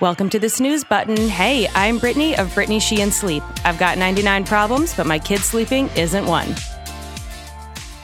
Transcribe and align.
Welcome 0.00 0.30
to 0.30 0.38
the 0.38 0.48
snooze 0.48 0.84
button. 0.84 1.16
Hey, 1.16 1.66
I'm 1.74 1.98
Brittany 1.98 2.36
of 2.38 2.54
Brittany 2.54 2.78
Sheehan 2.78 3.10
Sleep. 3.10 3.42
I've 3.64 3.80
got 3.80 3.98
99 3.98 4.44
problems, 4.44 4.94
but 4.94 5.08
my 5.08 5.18
kid 5.18 5.40
sleeping 5.40 5.88
isn't 5.96 6.24
one. 6.24 6.54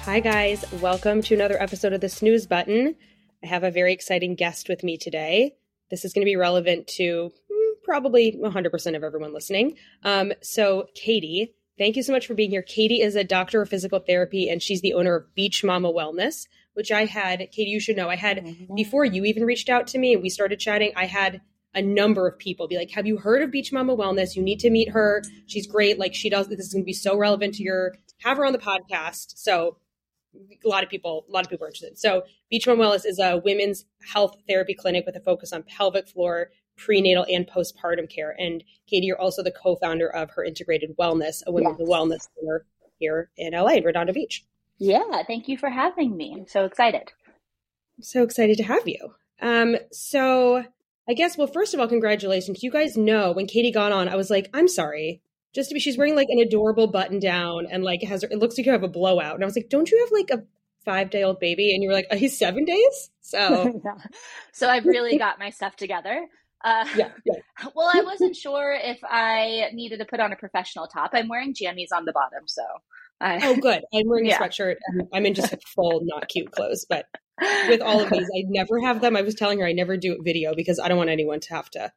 Hi, 0.02 0.18
guys. 0.18 0.64
Welcome 0.80 1.22
to 1.22 1.36
another 1.36 1.56
episode 1.62 1.92
of 1.92 2.00
the 2.00 2.08
snooze 2.08 2.48
button. 2.48 2.96
I 3.44 3.46
have 3.46 3.62
a 3.62 3.70
very 3.70 3.92
exciting 3.92 4.34
guest 4.34 4.68
with 4.68 4.82
me 4.82 4.96
today. 4.98 5.54
This 5.88 6.04
is 6.04 6.12
going 6.12 6.22
to 6.22 6.28
be 6.28 6.34
relevant 6.34 6.88
to 6.96 7.30
hmm, 7.48 7.72
probably 7.84 8.32
100% 8.42 8.96
of 8.96 9.04
everyone 9.04 9.32
listening. 9.32 9.76
Um, 10.02 10.32
so, 10.42 10.88
Katie, 10.96 11.54
thank 11.78 11.94
you 11.94 12.02
so 12.02 12.12
much 12.12 12.26
for 12.26 12.34
being 12.34 12.50
here. 12.50 12.62
Katie 12.62 13.02
is 13.02 13.14
a 13.14 13.22
doctor 13.22 13.62
of 13.62 13.68
physical 13.68 14.00
therapy, 14.00 14.48
and 14.48 14.60
she's 14.60 14.80
the 14.80 14.94
owner 14.94 15.14
of 15.14 15.32
Beach 15.36 15.62
Mama 15.62 15.92
Wellness, 15.92 16.48
which 16.72 16.90
I 16.90 17.04
had, 17.04 17.38
Katie, 17.52 17.70
you 17.70 17.78
should 17.78 17.96
know, 17.96 18.10
I 18.10 18.16
had 18.16 18.38
Mm-hmm. 18.38 18.74
before 18.74 19.04
you 19.04 19.24
even 19.26 19.44
reached 19.44 19.68
out 19.68 19.86
to 19.88 19.98
me 19.98 20.12
and 20.12 20.22
we 20.22 20.28
started 20.28 20.58
chatting, 20.58 20.90
I 20.96 21.06
had 21.06 21.40
a 21.74 21.82
number 21.82 22.26
of 22.28 22.38
people 22.38 22.68
be 22.68 22.76
like, 22.76 22.90
Have 22.92 23.06
you 23.06 23.16
heard 23.18 23.42
of 23.42 23.50
Beach 23.50 23.72
Mama 23.72 23.96
Wellness? 23.96 24.36
You 24.36 24.42
need 24.42 24.60
to 24.60 24.70
meet 24.70 24.90
her. 24.90 25.22
She's 25.46 25.66
great. 25.66 25.98
Like, 25.98 26.14
she 26.14 26.30
does, 26.30 26.48
this 26.48 26.60
is 26.60 26.72
going 26.72 26.82
to 26.82 26.86
be 26.86 26.92
so 26.92 27.16
relevant 27.16 27.54
to 27.54 27.62
your, 27.62 27.94
have 28.22 28.36
her 28.36 28.46
on 28.46 28.52
the 28.52 28.58
podcast. 28.58 29.36
So, 29.36 29.78
a 30.64 30.68
lot 30.68 30.82
of 30.82 30.88
people, 30.90 31.24
a 31.28 31.32
lot 31.32 31.44
of 31.44 31.50
people 31.50 31.64
are 31.64 31.68
interested. 31.68 31.98
So, 31.98 32.22
Beach 32.50 32.66
Mama 32.66 32.84
Wellness 32.84 33.04
is 33.06 33.18
a 33.18 33.40
women's 33.44 33.84
health 34.12 34.36
therapy 34.48 34.74
clinic 34.74 35.04
with 35.06 35.16
a 35.16 35.20
focus 35.20 35.52
on 35.52 35.62
pelvic 35.64 36.08
floor, 36.08 36.50
prenatal, 36.76 37.24
and 37.30 37.46
postpartum 37.46 38.08
care. 38.12 38.34
And 38.38 38.64
Katie, 38.88 39.06
you're 39.06 39.20
also 39.20 39.42
the 39.42 39.52
co 39.52 39.76
founder 39.76 40.08
of 40.08 40.30
Her 40.30 40.44
Integrated 40.44 40.96
Wellness, 40.96 41.42
a 41.46 41.52
women's 41.52 41.76
Yes. 41.78 41.88
wellness 41.88 42.28
center 42.38 42.66
here 42.98 43.30
in 43.36 43.52
LA, 43.52 43.80
Redondo 43.84 44.12
Beach. 44.12 44.44
Yeah, 44.78 45.22
thank 45.26 45.46
you 45.48 45.56
for 45.56 45.68
having 45.70 46.16
me. 46.16 46.34
I'm 46.36 46.48
so 46.48 46.64
excited. 46.64 47.12
I'm 47.96 48.02
so 48.02 48.22
excited 48.24 48.56
to 48.56 48.64
have 48.64 48.86
you. 48.88 49.14
Um, 49.40 49.76
so 49.92 50.64
I 51.08 51.14
guess, 51.14 51.36
well, 51.36 51.46
first 51.46 51.74
of 51.74 51.80
all, 51.80 51.88
congratulations. 51.88 52.62
You 52.62 52.70
guys 52.70 52.96
know 52.96 53.32
when 53.32 53.46
Katie 53.46 53.70
got 53.72 53.92
on, 53.92 54.08
I 54.08 54.16
was 54.16 54.30
like, 54.30 54.48
I'm 54.54 54.68
sorry. 54.68 55.20
Just 55.54 55.68
to 55.70 55.74
be, 55.74 55.80
she's 55.80 55.98
wearing 55.98 56.16
like 56.16 56.28
an 56.30 56.38
adorable 56.40 56.86
button 56.86 57.18
down 57.20 57.66
and 57.70 57.84
like 57.84 58.02
has, 58.02 58.22
it 58.24 58.38
looks 58.38 58.56
like 58.58 58.66
you 58.66 58.72
have 58.72 58.82
a 58.82 58.88
blowout. 58.88 59.34
And 59.34 59.44
I 59.44 59.46
was 59.46 59.54
like, 59.54 59.68
don't 59.68 59.90
you 59.90 59.98
have 60.00 60.10
like 60.12 60.30
a 60.30 60.44
five 60.84 61.10
day 61.10 61.22
old 61.22 61.38
baby? 61.40 61.74
And 61.74 61.82
you 61.82 61.88
were 61.88 61.94
like, 61.94 62.06
oh, 62.10 62.16
he's 62.16 62.36
seven 62.38 62.64
days? 62.64 63.10
So 63.20 63.80
Yeah. 63.84 63.94
So 64.52 64.68
I've 64.68 64.84
really 64.86 65.18
got 65.18 65.38
my 65.38 65.50
stuff 65.50 65.76
together. 65.76 66.26
Uh, 66.64 66.86
yeah, 66.96 67.10
yeah. 67.26 67.34
Well, 67.76 67.90
I 67.92 68.00
wasn't 68.02 68.34
sure 68.34 68.72
if 68.72 68.98
I 69.04 69.68
needed 69.74 69.98
to 69.98 70.06
put 70.06 70.18
on 70.18 70.32
a 70.32 70.36
professional 70.36 70.86
top. 70.86 71.10
I'm 71.12 71.28
wearing 71.28 71.52
jammies 71.54 71.92
on 71.94 72.06
the 72.06 72.12
bottom, 72.12 72.46
so. 72.46 72.62
I, 73.20 73.38
Oh, 73.46 73.54
good. 73.56 73.84
I'm 73.94 74.08
wearing 74.08 74.24
Yeah. 74.26 74.38
a 74.42 74.48
sweatshirt. 74.48 74.76
I'm 75.12 75.26
in 75.26 75.34
just 75.34 75.54
full, 75.68 76.00
not 76.04 76.26
cute 76.28 76.50
clothes. 76.50 76.86
But 76.88 77.04
with 77.40 77.80
all 77.80 78.00
of 78.00 78.10
these, 78.10 78.26
I 78.26 78.44
never 78.48 78.80
have 78.80 79.00
them. 79.00 79.16
I 79.16 79.22
was 79.22 79.34
telling 79.34 79.60
her 79.60 79.66
I 79.66 79.72
never 79.72 79.96
do 79.96 80.20
video 80.22 80.54
because 80.54 80.78
I 80.78 80.88
don't 80.88 80.98
want 80.98 81.10
anyone 81.10 81.40
to 81.40 81.54
have 81.54 81.70
to. 81.70 81.92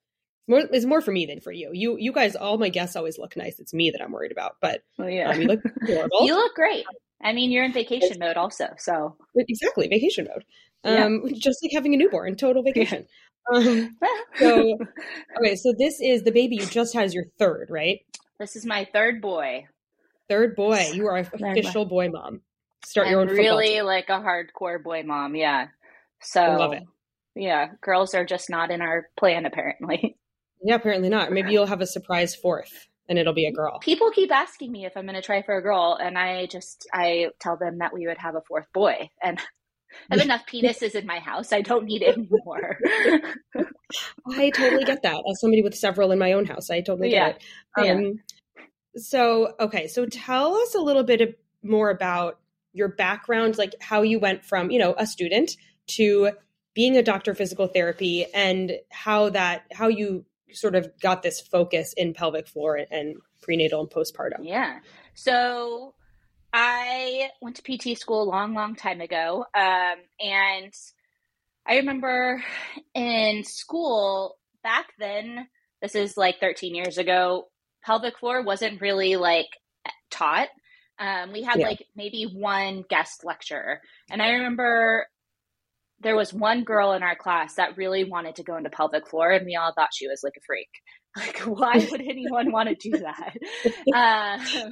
More, 0.48 0.60
it's 0.72 0.86
more 0.86 1.02
for 1.02 1.12
me 1.12 1.26
than 1.26 1.42
for 1.42 1.52
you. 1.52 1.72
You, 1.74 1.98
you 1.98 2.14
guys, 2.14 2.36
all 2.36 2.58
my 2.58 2.70
guests 2.70 2.96
always 2.96 3.18
look 3.18 3.36
nice. 3.36 3.60
It's 3.60 3.74
me 3.74 3.92
that 3.92 4.02
I'm 4.02 4.14
worried 4.14 4.32
about. 4.32 4.56
But 4.62 4.82
Well, 4.98 5.10
yeah. 5.10 5.30
um, 5.32 5.42
you 5.42 5.48
look 5.48 5.60
adorable. 5.82 6.26
You 6.26 6.36
look 6.36 6.56
great. 6.56 6.86
I 7.22 7.34
mean, 7.34 7.52
you're 7.52 7.66
in 7.66 7.74
vacation 7.74 8.18
mode 8.20 8.38
also, 8.38 8.68
so. 8.78 9.16
exactly 9.36 9.88
vacation 9.88 10.28
mode. 10.30 10.46
Yeah. 10.84 11.06
Um, 11.06 11.24
just 11.34 11.64
like 11.64 11.72
having 11.74 11.94
a 11.94 11.98
newborn, 11.98 12.36
total 12.36 12.64
vacation. 12.64 13.08
Um, 13.54 13.98
so 14.38 14.78
okay, 15.38 15.56
so 15.56 15.74
this 15.78 16.00
is 16.00 16.24
the 16.24 16.32
baby 16.32 16.58
you 16.58 16.66
just 16.66 16.94
had 16.94 17.06
is 17.06 17.14
your 17.14 17.26
third, 17.40 17.70
right? 17.70 18.00
this 18.40 18.56
is 18.56 18.66
my 18.66 18.88
third 18.94 19.22
boy. 19.22 19.66
Third 20.30 20.56
boy. 20.56 20.92
You 20.94 21.08
are 21.08 21.24
boy. 21.24 21.52
official 21.52 21.86
boy 21.86 22.10
mom. 22.10 22.42
Start 22.86 23.08
I'm 23.08 23.12
your 23.12 23.22
own 23.22 23.28
really 23.28 23.68
team. 23.76 23.86
like 23.86 24.10
a 24.10 24.20
hardcore 24.20 24.82
boy 24.82 25.04
mom, 25.04 25.36
yeah. 25.36 25.68
So, 26.22 26.42
love 26.42 26.74
it. 26.74 26.84
yeah, 27.36 27.70
girls 27.82 28.14
are 28.16 28.26
just 28.26 28.50
not 28.50 28.72
in 28.72 28.82
our 28.82 29.08
plan 29.18 29.46
apparently. 29.46 30.18
Yeah, 30.60 30.74
apparently 30.74 31.08
not. 31.10 31.32
Maybe 31.32 31.52
you'll 31.52 31.68
have 31.68 31.82
a 31.82 31.86
surprise 31.86 32.34
fourth, 32.36 32.88
and 33.08 33.20
it'll 33.20 33.36
be 33.36 33.46
a 33.46 33.52
girl. 33.52 33.78
people 33.80 34.10
keep 34.10 34.32
asking 34.32 34.72
me 34.72 34.86
if 34.88 34.98
I'm 34.98 35.06
going 35.06 35.14
to 35.14 35.22
try 35.22 35.44
for 35.44 35.56
a 35.56 35.62
girl, 35.62 35.96
and 36.02 36.18
I 36.18 36.48
just 36.48 36.88
I 36.92 37.28
tell 37.40 37.58
them 37.58 37.78
that 37.78 37.94
we 37.94 38.08
would 38.08 38.18
have 38.18 38.34
a 38.34 38.42
fourth 38.42 38.66
boy, 38.74 39.12
and 39.22 39.40
I 40.10 40.16
have 40.16 40.22
enough 40.26 40.48
penises 40.52 40.96
in 40.96 41.06
my 41.06 41.20
house. 41.20 41.54
I 41.54 41.62
don't 41.62 41.86
need 41.86 42.02
any 42.02 42.28
more. 42.28 42.80
I 44.36 44.50
totally 44.50 44.84
get 44.84 45.04
that. 45.04 45.22
As 45.30 45.40
somebody 45.40 45.62
with 45.62 45.76
several 45.76 46.12
in 46.12 46.18
my 46.18 46.34
own 46.34 46.46
house, 46.46 46.72
I 46.72 46.82
totally 46.82 47.12
Yeah. 47.12 47.34
get 47.34 47.42
it. 47.78 47.90
Um, 47.92 48.20
So, 48.96 49.54
okay, 49.60 49.88
so 49.88 50.08
tell 50.08 50.56
us 50.56 50.74
a 50.74 50.80
little 50.80 51.04
bit 51.04 51.40
more 51.62 51.92
about 51.92 52.40
your 52.78 52.90
background, 52.90 53.58
like 53.58 53.76
how 53.82 54.04
you 54.04 54.20
went 54.20 54.46
from, 54.46 54.72
you 54.72 54.80
know, 54.80 54.96
a 54.98 55.06
student 55.06 55.58
to 55.88 56.32
being 56.74 56.96
a 56.96 57.04
doctor 57.04 57.32
of 57.32 57.38
physical 57.38 57.68
therapy, 57.68 58.26
and 58.34 58.74
how 58.92 59.30
that 59.30 59.64
how 59.72 59.88
you 59.88 60.26
sort 60.52 60.76
of 60.76 60.88
got 61.02 61.24
this 61.24 61.42
focus 61.42 61.94
in 61.98 62.14
pelvic 62.14 62.48
floor 62.48 62.80
and 62.90 63.18
prenatal 63.42 63.82
and 63.82 63.90
postpartum. 63.90 64.44
yeah. 64.44 64.80
So 65.14 65.96
I 66.54 67.30
went 67.42 67.58
to 67.58 67.64
PT 67.64 67.98
school 67.98 68.24
a 68.24 68.30
long, 68.30 68.54
long 68.54 68.76
time 68.76 69.02
ago, 69.02 69.46
um, 69.54 69.96
and 70.20 70.74
I 71.66 71.78
remember 71.78 72.44
in 72.94 73.44
school 73.44 74.38
back 74.64 74.88
then. 75.00 75.48
This 75.82 75.96
is 75.96 76.18
like 76.18 76.40
13 76.40 76.74
years 76.74 76.98
ago. 76.98 77.50
Pelvic 77.84 78.18
floor 78.18 78.42
wasn't 78.42 78.82
really 78.82 79.16
like 79.16 79.48
taught. 80.10 80.48
Um, 81.00 81.32
we 81.32 81.44
had 81.44 81.60
Yeah. 81.60 81.68
like 81.68 81.86
maybe 81.96 82.24
one 82.26 82.84
guest 82.90 83.24
lecturer, 83.24 83.82
and 84.10 84.22
I 84.22 84.32
remember 84.32 85.08
there 86.00 86.16
was 86.16 86.34
one 86.34 86.64
girl 86.64 86.94
in 86.94 87.02
our 87.04 87.16
class 87.16 87.56
that 87.56 87.78
really 87.78 88.04
wanted 88.04 88.36
to 88.36 88.44
go 88.44 88.56
into 88.58 88.70
pelvic 88.70 89.08
floor, 89.08 89.32
and 89.32 89.46
we 89.46 89.56
all 89.56 89.74
thought 89.74 89.94
she 89.94 90.08
was 90.08 90.22
like 90.24 90.34
a 90.38 90.42
freak. 90.46 90.70
Like, 91.18 91.40
why 91.40 91.78
would 91.92 92.02
anyone 92.02 92.52
want 92.52 92.70
to 92.70 92.76
do 92.76 93.00
that? 93.00 93.34
Um, 93.92 94.72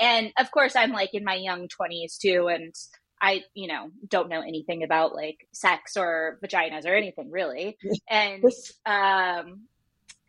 and 0.00 0.32
of 0.36 0.50
course, 0.50 0.74
I'm 0.74 0.90
like 0.90 1.10
in 1.14 1.22
my 1.24 1.36
young 1.36 1.68
20s 1.68 2.18
too, 2.18 2.48
and 2.48 2.74
I, 3.22 3.42
you 3.54 3.68
know, 3.68 3.90
don't 4.08 4.28
know 4.28 4.40
anything 4.40 4.82
about 4.82 5.14
like 5.14 5.46
sex 5.52 5.96
or 5.96 6.38
vaginas 6.44 6.86
or 6.86 6.94
anything 6.94 7.30
really. 7.30 7.78
And 8.10 8.52
um, 8.84 9.68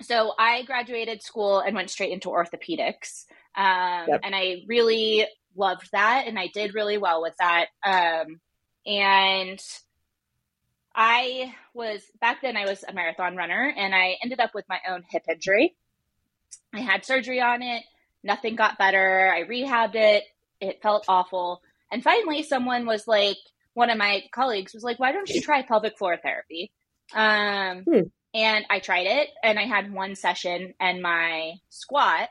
so 0.01 0.33
I 0.37 0.63
graduated 0.63 1.23
school 1.23 1.59
and 1.59 1.75
went 1.75 1.89
straight 1.89 2.11
into 2.11 2.29
orthopedics. 2.29 3.25
Um, 3.57 4.07
Yep. 4.07 4.21
And 4.23 4.35
I 4.35 4.63
really 4.67 5.27
loved 5.55 5.89
that, 5.91 6.25
and 6.27 6.37
I 6.39 6.47
did 6.53 6.75
really 6.75 6.97
well 6.97 7.21
with 7.21 7.35
that. 7.39 7.67
Um, 7.83 8.39
and 8.85 9.59
I 10.95 11.53
was 11.73 12.01
back 12.19 12.41
then 12.41 12.57
I 12.57 12.65
was 12.65 12.83
a 12.87 12.93
marathon 12.93 13.35
runner 13.35 13.71
and 13.77 13.93
I 13.93 14.17
ended 14.23 14.39
up 14.39 14.51
with 14.55 14.65
my 14.67 14.79
own 14.89 15.03
hip 15.09 15.23
injury. 15.29 15.75
I 16.73 16.79
had 16.79 17.05
surgery 17.05 17.39
on 17.41 17.61
it, 17.61 17.83
nothing 18.23 18.55
got 18.55 18.77
better. 18.77 19.31
I 19.31 19.43
rehabbed 19.43 19.95
it. 19.95 20.23
It 20.59 20.81
felt 20.81 21.05
awful. 21.07 21.61
And 21.91 22.03
finally 22.03 22.43
someone 22.43 22.85
was 22.85 23.07
like 23.07 23.37
one 23.73 23.89
of 23.91 23.97
my 23.97 24.23
colleagues 24.33 24.73
was 24.73 24.83
like, 24.83 24.99
"Why 24.99 25.11
don't 25.11 25.29
you 25.29 25.41
try 25.41 25.61
pelvic 25.61 25.97
floor 25.97 26.17
therapy?" 26.17 26.71
Um 27.13 27.87
Hmm. 27.87 28.07
and 28.33 28.65
I 28.69 28.79
tried 28.79 29.07
it 29.07 29.29
and 29.43 29.59
I 29.59 29.63
had 29.65 29.93
one 29.93 30.15
session 30.15 30.73
and 30.79 31.01
my 31.01 31.53
squat 31.69 32.29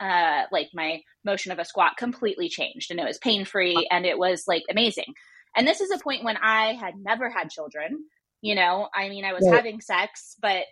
uh 0.00 0.44
like 0.52 0.68
my 0.74 1.00
motion 1.24 1.52
of 1.52 1.58
a 1.58 1.64
squat 1.64 1.96
completely 1.98 2.48
changed 2.48 2.90
and 2.90 2.98
it 3.00 3.06
was 3.06 3.18
pain-free 3.18 3.88
and 3.90 4.06
it 4.06 4.18
was 4.18 4.44
like 4.46 4.62
amazing. 4.70 5.14
And 5.56 5.66
this 5.66 5.80
is 5.80 5.90
a 5.90 5.98
point 6.02 6.24
when 6.24 6.36
I 6.38 6.74
had 6.74 6.94
never 6.96 7.28
had 7.30 7.50
children. 7.50 8.04
You 8.42 8.54
know, 8.54 8.88
I 8.94 9.08
mean, 9.10 9.24
I 9.24 9.34
was 9.34 9.46
Right. 9.46 9.48
having 9.48 9.80
sex, 9.80 10.36
but 10.40 10.64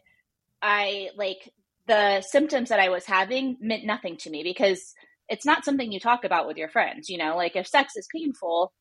I 0.63 1.11
like 1.17 1.51
the 1.87 2.21
symptoms 2.23 2.69
that 2.71 2.81
I 2.81 2.89
was 2.89 3.07
having 3.07 3.57
meant 3.61 3.85
nothing 3.85 4.17
to 4.19 4.31
me 4.31 4.43
because 4.43 4.95
it's 5.29 5.47
not 5.47 5.65
something 5.65 5.93
you 5.93 6.01
talk 6.01 6.25
about 6.25 6.47
with 6.47 6.57
your 6.57 6.69
friends. 6.69 7.09
You 7.09 7.19
know, 7.19 7.37
like 7.37 7.57
if 7.57 7.67
sex 7.67 7.97
is 7.97 8.09
painful, 8.15 8.73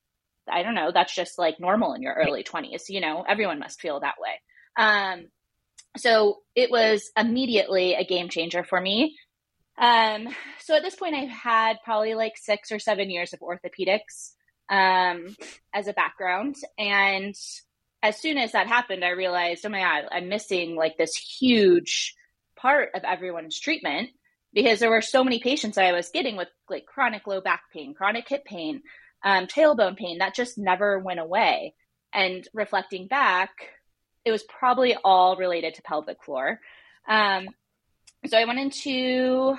I 0.50 0.64
don't 0.64 0.76
know, 0.76 0.92
that's 0.94 1.16
just 1.16 1.38
like 1.38 1.60
normal 1.60 1.94
in 1.94 2.02
your 2.02 2.14
early 2.16 2.44
20s. 2.44 2.90
You 2.90 3.02
know, 3.02 3.24
everyone 3.28 3.60
must 3.60 3.82
feel 3.82 4.00
that 4.02 4.16
way. 4.20 4.42
Um, 4.78 5.28
so 5.98 6.38
it 6.56 6.70
was 6.72 7.12
immediately 7.18 7.96
a 7.96 8.06
game 8.06 8.30
changer 8.30 8.64
for 8.64 8.80
me. 8.80 9.16
Um, 9.78 10.28
so 10.60 10.76
at 10.76 10.84
this 10.84 10.96
point, 10.96 11.16
I've 11.16 11.30
had 11.30 11.78
probably 11.84 12.16
like 12.16 12.34
six 12.36 12.72
or 12.72 12.80
seven 12.80 13.10
years 13.10 13.34
of 13.34 13.40
orthopedics 13.40 14.32
um, 14.70 15.36
as 15.74 15.88
a 15.88 15.94
background. 15.94 16.56
And 16.78 17.36
as 18.02 18.20
soon 18.20 18.38
as 18.38 18.54
that 18.54 18.68
happened, 18.68 19.04
I 19.04 19.10
realized, 19.10 19.66
oh 19.66 19.70
my 19.70 19.80
God, 19.80 20.06
I'm 20.12 20.30
missing 20.30 20.76
like 20.76 20.98
this 20.98 21.16
huge 21.16 22.16
part 22.56 22.90
of 22.96 23.04
everyone's 23.04 23.60
treatment 23.60 24.10
because 24.54 24.80
there 24.80 24.90
were 24.90 25.02
so 25.02 25.24
many 25.24 25.40
patients 25.40 25.78
I 25.78 25.92
was 25.92 26.10
getting 26.10 26.38
with 26.38 26.48
like 26.70 26.86
chronic 26.86 27.28
low 27.28 27.42
back 27.42 27.62
pain, 27.74 27.94
chronic 27.94 28.28
hip 28.28 28.46
pain, 28.46 28.82
um, 29.24 29.46
tailbone 29.46 29.98
pain 29.98 30.20
that 30.20 30.36
just 30.36 30.58
never 30.58 31.00
went 31.00 31.20
away. 31.20 31.76
And 32.14 32.48
reflecting 32.54 33.08
back, 33.08 33.52
it 34.26 34.32
was 34.32 34.44
probably 34.44 34.96
all 35.04 35.38
related 35.38 35.76
to 35.76 35.82
pelvic 35.84 36.24
floor. 36.24 36.60
Um, 37.08 37.48
so 38.26 38.38
I 38.38 38.46
went 38.46 38.60
into, 38.60 39.56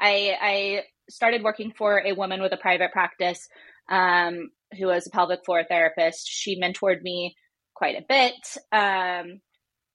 I, 0.00 0.36
I 0.40 0.84
started 1.08 1.42
working 1.42 1.72
for 1.76 1.98
a 2.04 2.12
woman 2.12 2.40
with 2.42 2.52
a 2.52 2.56
private 2.56 2.92
practice 2.92 3.48
um, 3.88 4.50
who 4.78 4.86
was 4.86 5.06
a 5.06 5.10
pelvic 5.10 5.44
floor 5.44 5.64
therapist. 5.68 6.28
She 6.28 6.60
mentored 6.60 7.02
me 7.02 7.36
quite 7.74 7.96
a 7.96 8.04
bit. 8.08 8.34
Um, 8.72 9.40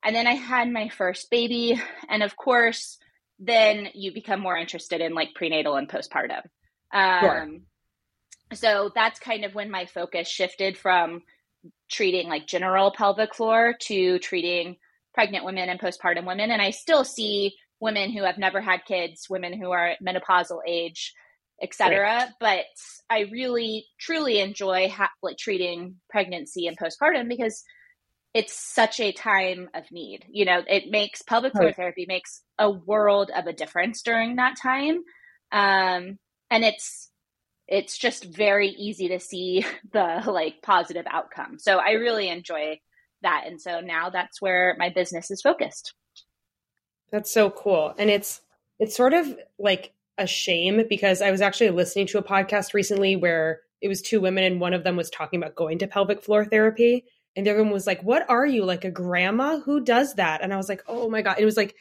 and 0.03 0.15
then 0.15 0.27
I 0.27 0.33
had 0.33 0.71
my 0.71 0.89
first 0.89 1.29
baby. 1.29 1.81
And 2.09 2.23
of 2.23 2.35
course, 2.35 2.97
then 3.39 3.89
you 3.93 4.13
become 4.13 4.39
more 4.39 4.57
interested 4.57 5.01
in 5.01 5.13
like 5.13 5.33
prenatal 5.35 5.75
and 5.75 5.89
postpartum. 5.89 6.43
Um, 6.93 7.21
sure. 7.21 7.47
So 8.53 8.91
that's 8.95 9.19
kind 9.19 9.45
of 9.45 9.53
when 9.53 9.69
my 9.69 9.85
focus 9.85 10.27
shifted 10.27 10.77
from 10.77 11.21
treating 11.89 12.27
like 12.27 12.47
general 12.47 12.91
pelvic 12.91 13.35
floor 13.35 13.75
to 13.81 14.19
treating 14.19 14.77
pregnant 15.13 15.45
women 15.45 15.69
and 15.69 15.79
postpartum 15.79 16.25
women. 16.25 16.51
And 16.51 16.61
I 16.61 16.71
still 16.71 17.03
see 17.03 17.55
women 17.79 18.11
who 18.11 18.23
have 18.23 18.37
never 18.37 18.61
had 18.61 18.85
kids, 18.85 19.27
women 19.29 19.59
who 19.59 19.71
are 19.71 19.89
at 19.89 20.03
menopausal 20.03 20.59
age, 20.67 21.13
etc. 21.61 21.99
Right. 21.99 22.29
But 22.39 22.65
I 23.09 23.21
really 23.31 23.85
truly 23.99 24.39
enjoy 24.39 24.89
ha- 24.89 25.11
like 25.21 25.37
treating 25.37 25.95
pregnancy 26.09 26.67
and 26.67 26.77
postpartum 26.77 27.29
because 27.29 27.63
it's 28.33 28.53
such 28.53 28.99
a 28.99 29.11
time 29.11 29.69
of 29.73 29.91
need. 29.91 30.25
You 30.29 30.45
know, 30.45 30.61
it 30.67 30.91
makes 30.91 31.21
pelvic 31.21 31.53
floor 31.53 31.67
right. 31.67 31.75
therapy 31.75 32.05
makes 32.07 32.41
a 32.57 32.69
world 32.69 33.31
of 33.35 33.47
a 33.47 33.53
difference 33.53 34.01
during 34.01 34.35
that 34.35 34.55
time. 34.61 35.03
Um, 35.51 36.19
and 36.51 36.63
it's 36.63 37.09
it's 37.67 37.97
just 37.97 38.25
very 38.25 38.69
easy 38.69 39.09
to 39.09 39.19
see 39.19 39.65
the 39.93 40.23
like 40.27 40.61
positive 40.61 41.05
outcome. 41.09 41.59
So 41.59 41.77
I 41.77 41.91
really 41.91 42.29
enjoy 42.29 42.79
that. 43.21 43.43
And 43.47 43.61
so 43.61 43.79
now 43.79 44.09
that's 44.09 44.41
where 44.41 44.75
my 44.77 44.89
business 44.89 45.29
is 45.31 45.41
focused. 45.41 45.93
That's 47.11 47.31
so 47.31 47.49
cool. 47.49 47.93
And 47.97 48.09
it's 48.09 48.41
it's 48.79 48.95
sort 48.95 49.13
of 49.13 49.37
like 49.57 49.93
a 50.17 50.27
shame 50.27 50.83
because 50.89 51.21
I 51.21 51.31
was 51.31 51.41
actually 51.41 51.69
listening 51.71 52.07
to 52.07 52.17
a 52.17 52.23
podcast 52.23 52.73
recently 52.73 53.15
where 53.15 53.61
it 53.81 53.87
was 53.87 54.01
two 54.01 54.21
women 54.21 54.43
and 54.43 54.59
one 54.59 54.73
of 54.73 54.83
them 54.83 54.95
was 54.95 55.09
talking 55.09 55.41
about 55.41 55.55
going 55.55 55.79
to 55.79 55.87
pelvic 55.87 56.21
floor 56.21 56.45
therapy 56.45 57.05
and 57.35 57.45
the 57.45 57.51
other 57.51 57.63
one 57.63 57.71
was 57.71 57.87
like, 57.87 58.01
"What 58.01 58.29
are 58.29 58.45
you 58.45 58.65
like 58.65 58.83
a 58.85 58.91
grandma? 58.91 59.59
Who 59.59 59.79
does 59.81 60.15
that?" 60.15 60.41
And 60.41 60.53
I 60.53 60.57
was 60.57 60.69
like, 60.69 60.83
"Oh 60.87 61.09
my 61.09 61.21
god!" 61.21 61.37
It 61.39 61.45
was 61.45 61.57
like 61.57 61.75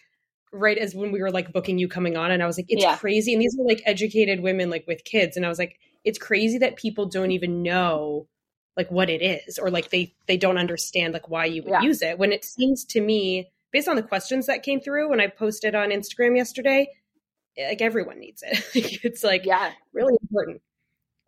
right 0.52 0.78
as 0.78 0.94
when 0.94 1.12
we 1.12 1.20
were 1.20 1.30
like 1.30 1.52
booking 1.52 1.78
you 1.78 1.88
coming 1.88 2.16
on, 2.16 2.30
and 2.30 2.42
I 2.42 2.46
was 2.46 2.58
like, 2.58 2.66
"It's 2.68 2.82
yeah. 2.82 2.96
crazy." 2.96 3.32
And 3.32 3.42
these 3.42 3.56
are 3.58 3.64
like 3.64 3.82
educated 3.84 4.40
women 4.40 4.70
like 4.70 4.86
with 4.86 5.04
kids, 5.04 5.36
and 5.36 5.44
I 5.44 5.48
was 5.48 5.58
like, 5.58 5.78
"It's 6.04 6.18
crazy 6.18 6.58
that 6.58 6.76
people 6.76 7.06
don't 7.06 7.32
even 7.32 7.62
know 7.62 8.28
like 8.76 8.90
what 8.90 9.10
it 9.10 9.22
is, 9.22 9.58
or 9.58 9.70
like 9.70 9.90
they 9.90 10.14
they 10.26 10.36
don't 10.36 10.58
understand 10.58 11.12
like 11.14 11.28
why 11.28 11.46
you 11.46 11.62
would 11.62 11.70
yeah. 11.70 11.82
use 11.82 12.02
it." 12.02 12.18
When 12.18 12.32
it 12.32 12.44
seems 12.44 12.84
to 12.86 13.00
me, 13.00 13.50
based 13.72 13.88
on 13.88 13.96
the 13.96 14.02
questions 14.02 14.46
that 14.46 14.62
came 14.62 14.80
through 14.80 15.10
when 15.10 15.20
I 15.20 15.26
posted 15.26 15.74
on 15.74 15.90
Instagram 15.90 16.36
yesterday, 16.36 16.88
like 17.56 17.82
everyone 17.82 18.20
needs 18.20 18.42
it. 18.46 18.64
it's 19.04 19.24
like 19.24 19.44
yeah, 19.44 19.72
really 19.92 20.16
important. 20.22 20.62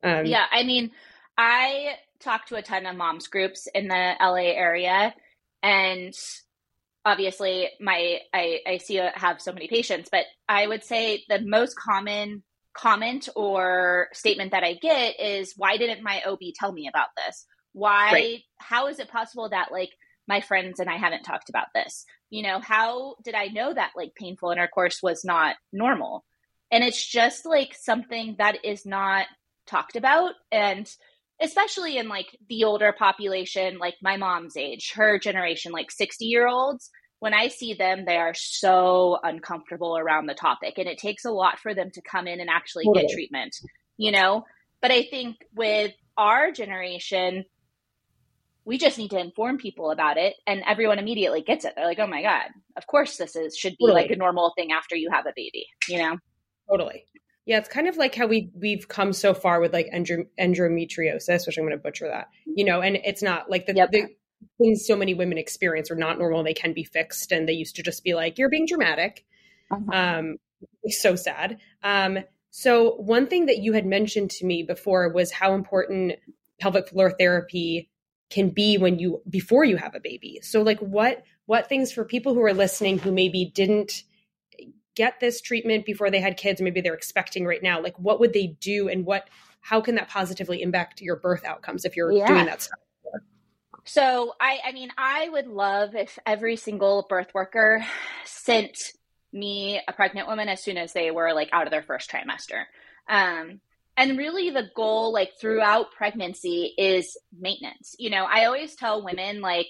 Um, 0.03 0.27
yeah, 0.27 0.47
I 0.51 0.63
mean, 0.63 0.93
I 1.37 1.97
talk 2.21 2.47
to 2.47 2.57
a 2.57 2.63
ton 2.63 2.87
of 2.87 2.97
moms 2.97 3.27
groups 3.27 3.69
in 3.75 3.89
the 3.89 4.15
LA 4.21 4.53
area, 4.53 5.15
and 5.63 6.15
obviously, 7.05 7.69
my 7.81 8.21
I 8.33 8.61
I 8.67 8.79
see 8.79 8.97
have 8.97 9.41
so 9.41 9.53
many 9.53 9.69
patients, 9.69 10.09
but 10.11 10.25
I 10.49 10.67
would 10.67 10.85
say 10.85 11.25
the 11.29 11.41
most 11.41 11.77
common 11.77 12.43
comment 12.73 13.29
or 13.35 14.09
statement 14.13 14.53
that 14.53 14.65
I 14.65 14.75
get 14.75 15.21
is, 15.21 15.55
"Why 15.57 15.77
didn't 15.77 16.03
my 16.03 16.23
OB 16.27 16.41
tell 16.55 16.73
me 16.73 16.89
about 16.89 17.09
this? 17.17 17.47
Why? 17.73 18.13
Right. 18.13 18.41
How 18.59 18.89
is 18.89 18.99
it 18.99 19.09
possible 19.09 19.49
that 19.49 19.73
like?" 19.73 19.91
My 20.31 20.41
friends 20.41 20.79
and 20.79 20.89
I 20.89 20.97
haven't 20.97 21.25
talked 21.25 21.51
about 21.51 21.67
this. 21.75 22.07
You 22.31 22.45
know, 22.45 22.61
how 22.61 23.17
did 23.25 23.35
I 23.35 23.47
know 23.47 23.75
that 23.75 23.91
like 23.97 24.15
painful 24.15 24.53
intercourse 24.53 25.03
was 25.03 25.25
not 25.25 25.57
normal? 25.73 26.25
And 26.71 26.85
it's 26.85 27.05
just 27.05 27.45
like 27.45 27.75
something 27.75 28.37
that 28.39 28.65
is 28.65 28.87
not 28.87 29.27
talked 29.67 29.97
about. 29.97 30.35
And 30.53 30.89
especially 31.41 31.99
in 31.99 32.09
like 32.09 32.29
the 32.49 32.65
older 32.65 32.95
population, 32.97 33.79
like 33.79 33.97
my 34.01 34.17
mom's 34.17 34.57
age, 34.57 34.93
her 34.95 35.19
generation, 35.19 35.73
like 35.73 35.91
60 35.91 36.25
year 36.25 36.47
olds, 36.47 36.91
when 37.19 37.35
I 37.35 37.49
see 37.49 37.75
them, 37.75 38.05
they 38.07 38.17
are 38.17 38.35
so 38.35 39.19
uncomfortable 39.23 39.99
around 39.99 40.27
the 40.27 40.35
topic. 40.35 40.79
And 40.79 40.89
it 40.89 40.99
takes 40.99 41.25
a 41.25 41.33
lot 41.33 41.59
for 41.59 41.75
them 41.75 41.91
to 41.95 42.03
come 42.03 42.29
in 42.29 42.41
and 42.41 42.49
actually 42.49 42.85
totally. 42.85 43.07
get 43.07 43.13
treatment, 43.13 43.57
you 43.97 44.13
know? 44.13 44.45
But 44.81 44.93
I 44.93 45.03
think 45.03 45.37
with 45.55 45.93
our 46.17 46.53
generation, 46.53 47.45
we 48.71 48.79
just 48.79 48.99
need 48.99 49.11
to 49.11 49.19
inform 49.19 49.59
people 49.59 49.91
about 49.91 50.17
it 50.17 50.37
and 50.47 50.63
everyone 50.65 51.01
immediately 51.01 51.43
gets 51.43 51.65
it. 51.65 51.73
They're 51.75 51.85
like, 51.85 51.99
oh 51.99 52.07
my 52.07 52.23
God, 52.23 52.51
of 52.77 52.87
course 52.87 53.17
this 53.17 53.35
is 53.35 53.57
should 53.57 53.73
be 53.73 53.87
totally. 53.87 54.03
like 54.03 54.11
a 54.13 54.17
normal 54.17 54.53
thing 54.57 54.71
after 54.71 54.95
you 54.95 55.11
have 55.11 55.27
a 55.27 55.33
baby, 55.35 55.67
you 55.89 55.99
know? 55.99 56.19
Totally. 56.71 57.05
Yeah, 57.47 57.59
it's 57.59 57.69
kind 57.69 57.89
of 57.89 57.97
like 57.97 58.15
how 58.15 58.29
we 58.29 58.53
we've 58.55 58.87
come 58.87 59.13
so 59.13 59.35
far 59.35 59.61
with 59.61 59.73
like 59.73 59.89
endometriosis, 59.93 61.47
which 61.49 61.59
I'm 61.59 61.65
going 61.65 61.77
to 61.77 61.83
butcher 61.83 62.07
that, 62.07 62.29
you 62.47 62.65
know, 62.65 62.81
and 62.81 62.95
it's 62.95 63.23
not 63.23 63.51
like 63.51 63.67
the, 63.67 63.75
yep. 63.75 63.91
the 63.91 64.07
things 64.59 64.87
so 64.87 64.95
many 64.95 65.15
women 65.15 65.37
experience 65.37 65.91
are 65.91 65.97
not 65.97 66.21
normal. 66.21 66.45
They 66.45 66.55
can 66.55 66.73
be 66.73 66.85
fixed, 66.85 67.33
and 67.33 67.49
they 67.49 67.55
used 67.55 67.75
to 67.77 67.83
just 67.83 68.05
be 68.05 68.15
like, 68.15 68.39
"You're 68.39 68.51
being 68.51 68.67
dramatic." 68.67 69.25
Uh-huh. 69.69 69.91
Um, 69.93 70.37
so 70.87 71.17
sad. 71.17 71.59
Um, 71.83 72.19
so 72.51 72.93
one 72.97 73.27
thing 73.27 73.47
that 73.47 73.59
you 73.59 73.73
had 73.73 73.87
mentioned 73.87 74.31
to 74.33 74.47
me 74.47 74.63
before 74.63 75.13
was 75.13 75.33
how 75.33 75.55
important 75.55 76.13
pelvic 76.61 76.89
floor 76.89 77.11
therapy 77.19 77.91
can 78.31 78.51
be 78.51 78.79
when 78.79 78.99
you 78.99 79.21
before 79.29 79.65
you 79.65 79.77
have 79.77 79.95
a 79.95 80.01
baby. 80.01 80.41
So 80.43 80.63
like 80.63 80.79
what 80.79 81.25
what 81.47 81.69
things 81.69 81.93
for 81.93 82.05
people 82.05 82.33
who 82.33 82.43
are 82.43 82.55
listening 82.55 82.99
who 82.99 83.11
maybe 83.11 83.51
didn't 83.53 84.05
get 84.95 85.19
this 85.21 85.41
treatment 85.41 85.85
before 85.87 86.11
they 86.11 86.21
had 86.21 86.37
kids 86.37 86.61
maybe 86.61 86.81
they're 86.81 86.95
expecting 86.95 87.47
right 87.47 87.63
now 87.63 87.81
like 87.81 87.99
what 87.99 88.21
would 88.21 88.33
they 88.33 88.49
do 88.61 88.89
and 88.89 89.07
what 89.07 89.29
how 89.61 89.81
can 89.81 89.95
that 89.95 90.09
positively 90.09 90.63
impact 90.63 91.01
your 91.01 91.17
birth 91.17 91.45
outcomes 91.45 91.85
if 91.85 91.97
you're 91.97 92.13
yeah. 92.13 92.27
doing 92.27 92.47
that 92.47 92.63
stuff 92.63 92.79
so 93.85 94.35
i 94.41 94.59
i 94.65 94.73
mean 94.73 94.91
i 94.99 95.29
would 95.29 95.47
love 95.47 95.95
if 95.95 96.19
every 96.27 96.57
single 96.57 97.07
birth 97.09 97.33
worker 97.33 97.85
sent 98.25 98.93
me 99.33 99.81
a 99.89 99.93
pregnant 99.93 100.27
woman 100.27 100.49
as 100.49 100.63
soon 100.63 100.77
as 100.77 100.93
they 100.93 101.11
were 101.11 101.33
like 101.33 101.49
out 101.53 101.67
of 101.67 101.71
their 101.71 101.83
first 101.83 102.11
trimester 102.11 102.65
um 103.09 103.61
and 103.97 104.19
really 104.19 104.51
the 104.51 104.69
goal 104.75 105.13
like 105.13 105.31
throughout 105.41 105.93
pregnancy 105.93 106.75
is 106.77 107.17
maintenance 107.39 107.95
you 107.99 108.11
know 108.11 108.25
i 108.25 108.45
always 108.45 108.75
tell 108.75 109.05
women 109.05 109.41
like 109.41 109.69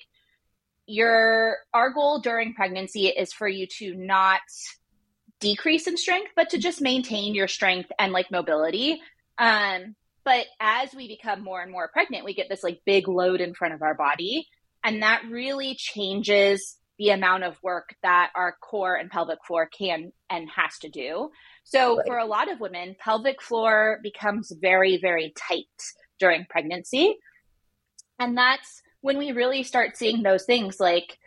your 0.87 1.57
our 1.73 1.91
goal 1.91 2.19
during 2.21 2.55
pregnancy 2.55 3.07
is 3.07 3.33
for 3.33 3.47
you 3.47 3.67
to 3.79 3.95
not 3.95 4.41
decrease 5.41 5.87
in 5.87 5.97
strength, 5.97 6.33
but 6.37 6.51
to 6.51 6.59
just 6.59 6.81
maintain 6.81 7.35
your 7.35 7.49
strength 7.49 7.91
and 7.99 8.13
like 8.13 8.31
mobility. 8.31 9.01
Um, 9.39 9.97
but 10.25 10.47
as 10.61 10.95
we 10.95 11.09
become 11.09 11.43
more 11.43 11.63
and 11.63 11.73
more 11.73 11.89
pregnant, 11.89 12.25
we 12.25 12.35
get 12.35 12.49
this 12.49 12.63
like 12.63 12.83
big 12.85 13.09
load 13.09 13.41
in 13.41 13.55
front 13.55 13.75
of 13.75 13.83
our 13.83 13.95
body. 13.95 14.47
And 14.85 15.03
that 15.03 15.23
really 15.31 15.75
changes 15.75 16.77
the 16.99 17.11
amount 17.11 17.45
of 17.45 17.61
work 17.63 17.95
that 18.03 18.31
our 18.37 18.57
core 18.61 18.95
and 18.95 19.11
pelvic 19.11 19.39
floor 19.47 19.67
can 19.67 20.13
and 20.29 20.49
has 20.51 20.79
to 20.81 20.91
do. 20.91 21.31
So 21.65 21.97
right. 21.97 22.07
for 22.07 22.19
a 22.19 22.25
lot 22.25 22.51
of 22.51 22.61
women, 22.61 22.97
pelvic 22.99 23.41
floor 23.43 24.01
becomes 24.03 24.53
very, 24.61 24.97
very 24.99 25.33
tight 25.37 25.67
during 26.19 26.47
pregnancy. 26.49 27.17
And 28.19 28.37
that's 28.37 28.83
when 29.01 29.19
we 29.19 29.33
really 29.33 29.63
start 29.63 29.97
seeing 29.97 30.23
those 30.23 30.45
things 30.45 30.79
like 30.79 31.19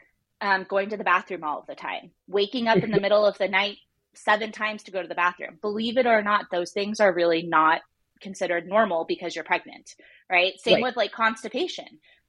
um, 0.41 0.65
going 0.67 0.89
to 0.89 0.97
the 0.97 1.03
bathroom 1.03 1.43
all 1.43 1.59
of 1.59 1.67
the 1.67 1.75
time, 1.75 2.11
waking 2.27 2.67
up 2.67 2.77
in 2.77 2.91
the 2.91 3.01
middle 3.01 3.25
of 3.25 3.37
the 3.37 3.47
night 3.47 3.77
seven 4.13 4.51
times 4.51 4.83
to 4.83 4.91
go 4.91 5.01
to 5.01 5.07
the 5.07 5.15
bathroom. 5.15 5.57
Believe 5.61 5.97
it 5.97 6.05
or 6.05 6.21
not, 6.21 6.45
those 6.51 6.71
things 6.71 6.99
are 6.99 7.13
really 7.13 7.43
not 7.43 7.81
considered 8.21 8.67
normal 8.67 9.05
because 9.05 9.35
you're 9.35 9.43
pregnant, 9.43 9.95
right? 10.29 10.53
Same 10.59 10.75
right. 10.75 10.83
with 10.83 10.97
like 10.97 11.11
constipation. 11.11 11.85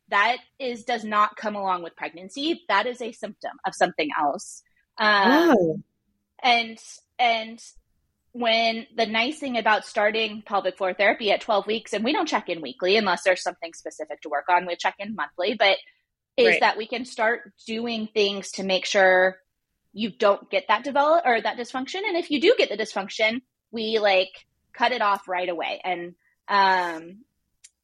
That 0.08 0.38
is 0.58 0.84
does 0.84 1.04
not 1.04 1.36
come 1.36 1.56
along 1.56 1.82
with 1.82 1.96
pregnancy. 1.96 2.62
That 2.68 2.86
is 2.86 3.00
a 3.00 3.12
symptom 3.12 3.52
of 3.66 3.74
something 3.74 4.10
else. 4.18 4.62
Um, 4.98 5.56
oh. 5.58 5.82
And 6.42 6.78
and 7.18 7.58
when 8.34 8.86
the 8.96 9.06
nice 9.06 9.38
thing 9.38 9.56
about 9.56 9.86
starting 9.86 10.42
pelvic 10.42 10.76
floor 10.76 10.92
therapy 10.92 11.30
at 11.30 11.40
12 11.40 11.66
weeks, 11.68 11.92
and 11.92 12.04
we 12.04 12.12
don't 12.12 12.26
check 12.26 12.48
in 12.48 12.60
weekly 12.60 12.96
unless 12.96 13.22
there's 13.22 13.42
something 13.42 13.72
specific 13.72 14.20
to 14.22 14.28
work 14.28 14.46
on, 14.48 14.66
we 14.66 14.74
check 14.74 14.96
in 14.98 15.14
monthly, 15.14 15.54
but 15.54 15.78
is 16.36 16.48
right. 16.48 16.60
that 16.60 16.76
we 16.76 16.86
can 16.86 17.04
start 17.04 17.52
doing 17.66 18.08
things 18.12 18.50
to 18.52 18.64
make 18.64 18.84
sure 18.86 19.36
you 19.92 20.10
don't 20.10 20.50
get 20.50 20.64
that 20.66 20.82
develop 20.82 21.22
or 21.24 21.40
that 21.40 21.56
dysfunction 21.56 22.00
and 22.06 22.16
if 22.16 22.28
you 22.30 22.40
do 22.40 22.54
get 22.58 22.68
the 22.68 22.76
dysfunction 22.76 23.40
we 23.70 24.00
like 24.00 24.32
cut 24.72 24.90
it 24.90 25.00
off 25.00 25.28
right 25.28 25.48
away 25.48 25.80
and 25.84 26.14
um 26.48 27.18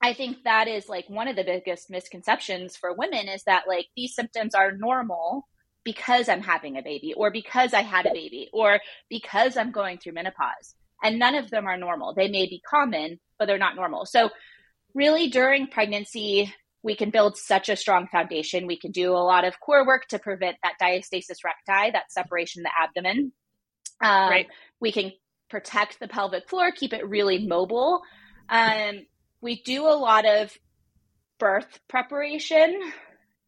i 0.03 0.13
think 0.13 0.39
that 0.43 0.67
is 0.67 0.89
like 0.89 1.09
one 1.09 1.29
of 1.29 1.37
the 1.37 1.45
biggest 1.45 1.89
misconceptions 1.89 2.77
for 2.77 2.93
women 2.93 3.29
is 3.29 3.45
that 3.45 3.69
like 3.69 3.87
these 3.95 4.17
symptoms 4.17 4.57
are 4.57 4.73
normal 4.73 5.47
because 5.85 6.29
i'm 6.29 6.43
having 6.43 6.77
a 6.77 6.83
baby 6.83 7.15
or 7.15 7.31
because 7.31 7.75
i 7.75 7.83
had 7.83 8.07
a 8.07 8.13
baby 8.13 8.49
or 8.53 8.81
because 9.09 9.57
i'm 9.57 9.71
going 9.71 9.99
through 9.99 10.13
menopause 10.13 10.75
and 11.03 11.19
none 11.19 11.35
of 11.35 11.51
them 11.51 11.67
are 11.67 11.77
normal 11.77 12.15
they 12.15 12.29
may 12.29 12.47
be 12.47 12.63
common 12.69 13.19
but 13.39 13.47
they're 13.47 13.59
not 13.59 13.77
normal 13.77 14.05
so 14.05 14.31
really 14.95 15.29
during 15.29 15.67
pregnancy 15.67 16.53
we 16.83 16.95
can 16.95 17.11
build 17.11 17.37
such 17.37 17.69
a 17.69 17.77
strong 17.77 18.07
foundation. 18.09 18.67
We 18.67 18.79
can 18.79 18.91
do 18.91 19.13
a 19.13 19.19
lot 19.19 19.45
of 19.45 19.61
core 19.61 19.87
work 19.87 20.07
to 20.09 20.19
prevent 20.19 20.57
that 20.63 20.75
diastasis 20.81 21.45
recti, 21.45 21.91
that 21.93 22.11
separation 22.11 22.63
of 22.63 22.65
the 22.65 22.83
abdomen. 22.83 23.33
Um, 24.01 24.31
right. 24.31 24.47
We 24.81 24.93
can 24.93 25.13
protect 25.51 26.01
the 26.01 26.09
pelvic 26.09 26.49
floor, 26.49 26.71
keep 26.71 26.93
it 26.93 27.07
really 27.07 27.47
mobile. 27.47 28.01
Um, 28.49 29.07
we 29.43 29.63
do 29.63 29.87
a 29.87 29.97
lot 29.97 30.25
of 30.27 30.57
birth 31.39 31.81
preparation. 31.89 32.81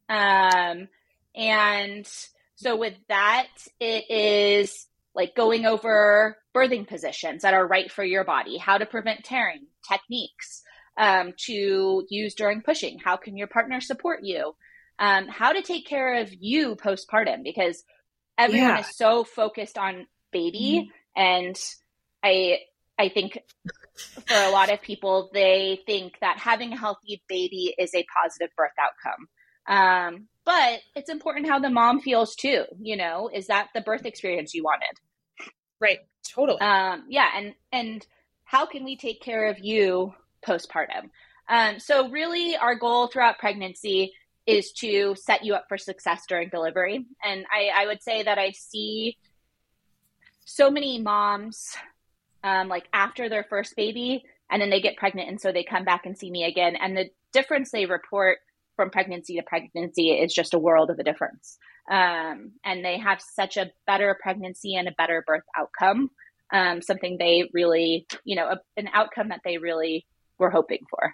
Um, 0.09 0.87
and 1.35 2.07
so 2.55 2.75
with 2.75 2.95
that, 3.09 3.47
it 3.79 4.09
is 4.09 4.87
like 5.15 5.35
going 5.35 5.65
over 5.65 6.37
birthing 6.55 6.87
positions 6.87 7.41
that 7.41 7.53
are 7.53 7.67
right 7.67 7.91
for 7.91 8.03
your 8.03 8.23
body, 8.23 8.57
how 8.57 8.77
to 8.77 8.85
prevent 8.85 9.23
tearing, 9.23 9.67
techniques 9.87 10.61
um, 10.97 11.33
to 11.45 12.05
use 12.09 12.35
during 12.35 12.61
pushing, 12.61 12.99
how 12.99 13.17
can 13.17 13.37
your 13.37 13.47
partner 13.47 13.81
support 13.81 14.19
you, 14.23 14.55
um, 14.99 15.27
how 15.27 15.53
to 15.53 15.61
take 15.61 15.87
care 15.87 16.21
of 16.21 16.31
you 16.33 16.75
postpartum, 16.75 17.43
because 17.43 17.83
everyone 18.37 18.69
yeah. 18.69 18.79
is 18.79 18.95
so 18.95 19.23
focused 19.23 19.77
on 19.77 20.07
baby, 20.31 20.89
mm-hmm. 20.89 21.21
and 21.21 21.59
I 22.23 22.59
I 22.97 23.09
think 23.09 23.39
for 24.27 24.35
a 24.35 24.51
lot 24.51 24.71
of 24.71 24.81
people 24.81 25.29
they 25.33 25.79
think 25.85 26.13
that 26.21 26.37
having 26.37 26.73
a 26.73 26.77
healthy 26.77 27.23
baby 27.27 27.73
is 27.77 27.93
a 27.93 28.05
positive 28.15 28.49
birth 28.55 28.71
outcome. 28.79 29.27
Um, 29.67 30.27
but 30.45 30.79
it's 30.95 31.09
important 31.09 31.47
how 31.47 31.59
the 31.59 31.69
mom 31.69 32.01
feels 32.01 32.35
too. 32.35 32.65
You 32.79 32.97
know, 32.97 33.29
is 33.33 33.47
that 33.47 33.69
the 33.73 33.81
birth 33.81 34.05
experience 34.05 34.53
you 34.53 34.63
wanted? 34.63 34.99
Right. 35.79 35.99
Totally. 36.27 36.59
Um, 36.61 37.05
yeah, 37.09 37.29
and 37.35 37.53
and 37.71 38.05
how 38.43 38.65
can 38.65 38.83
we 38.83 38.95
take 38.95 39.21
care 39.21 39.49
of 39.49 39.59
you 39.59 40.13
postpartum? 40.45 41.09
Um, 41.49 41.79
so 41.79 42.09
really, 42.09 42.55
our 42.55 42.75
goal 42.75 43.07
throughout 43.07 43.39
pregnancy 43.39 44.13
is 44.45 44.71
to 44.73 45.15
set 45.15 45.43
you 45.43 45.53
up 45.55 45.65
for 45.67 45.77
success 45.77 46.23
during 46.27 46.49
delivery. 46.49 47.05
And 47.23 47.45
I, 47.51 47.83
I 47.83 47.85
would 47.87 48.03
say 48.03 48.23
that 48.23 48.37
I 48.37 48.51
see 48.51 49.17
so 50.45 50.69
many 50.69 50.99
moms 50.99 51.75
um, 52.43 52.67
like 52.67 52.87
after 52.93 53.29
their 53.29 53.45
first 53.49 53.75
baby 53.75 54.23
and 54.51 54.61
then 54.61 54.69
they 54.69 54.81
get 54.81 54.97
pregnant 54.97 55.29
and 55.29 55.39
so 55.39 55.51
they 55.51 55.63
come 55.63 55.85
back 55.85 56.05
and 56.05 56.17
see 56.17 56.29
me 56.29 56.43
again 56.43 56.75
and 56.75 56.97
the 56.97 57.09
difference 57.31 57.71
they 57.71 57.85
report 57.85 58.39
from 58.75 58.89
pregnancy 58.89 59.35
to 59.35 59.43
pregnancy 59.43 60.09
is 60.09 60.33
just 60.33 60.53
a 60.53 60.59
world 60.59 60.89
of 60.89 60.99
a 60.99 61.03
difference. 61.03 61.57
Um, 61.89 62.53
and 62.63 62.83
they 62.83 62.97
have 62.97 63.21
such 63.21 63.57
a 63.57 63.71
better 63.85 64.17
pregnancy 64.21 64.75
and 64.75 64.87
a 64.87 64.93
better 64.97 65.23
birth 65.25 65.43
outcome. 65.57 66.09
Um, 66.51 66.81
something 66.81 67.17
they 67.17 67.49
really, 67.53 68.05
you 68.23 68.35
know, 68.35 68.47
a, 68.47 68.59
an 68.77 68.89
outcome 68.93 69.29
that 69.29 69.41
they 69.43 69.57
really 69.57 70.05
were 70.37 70.51
hoping 70.51 70.85
for. 70.89 71.13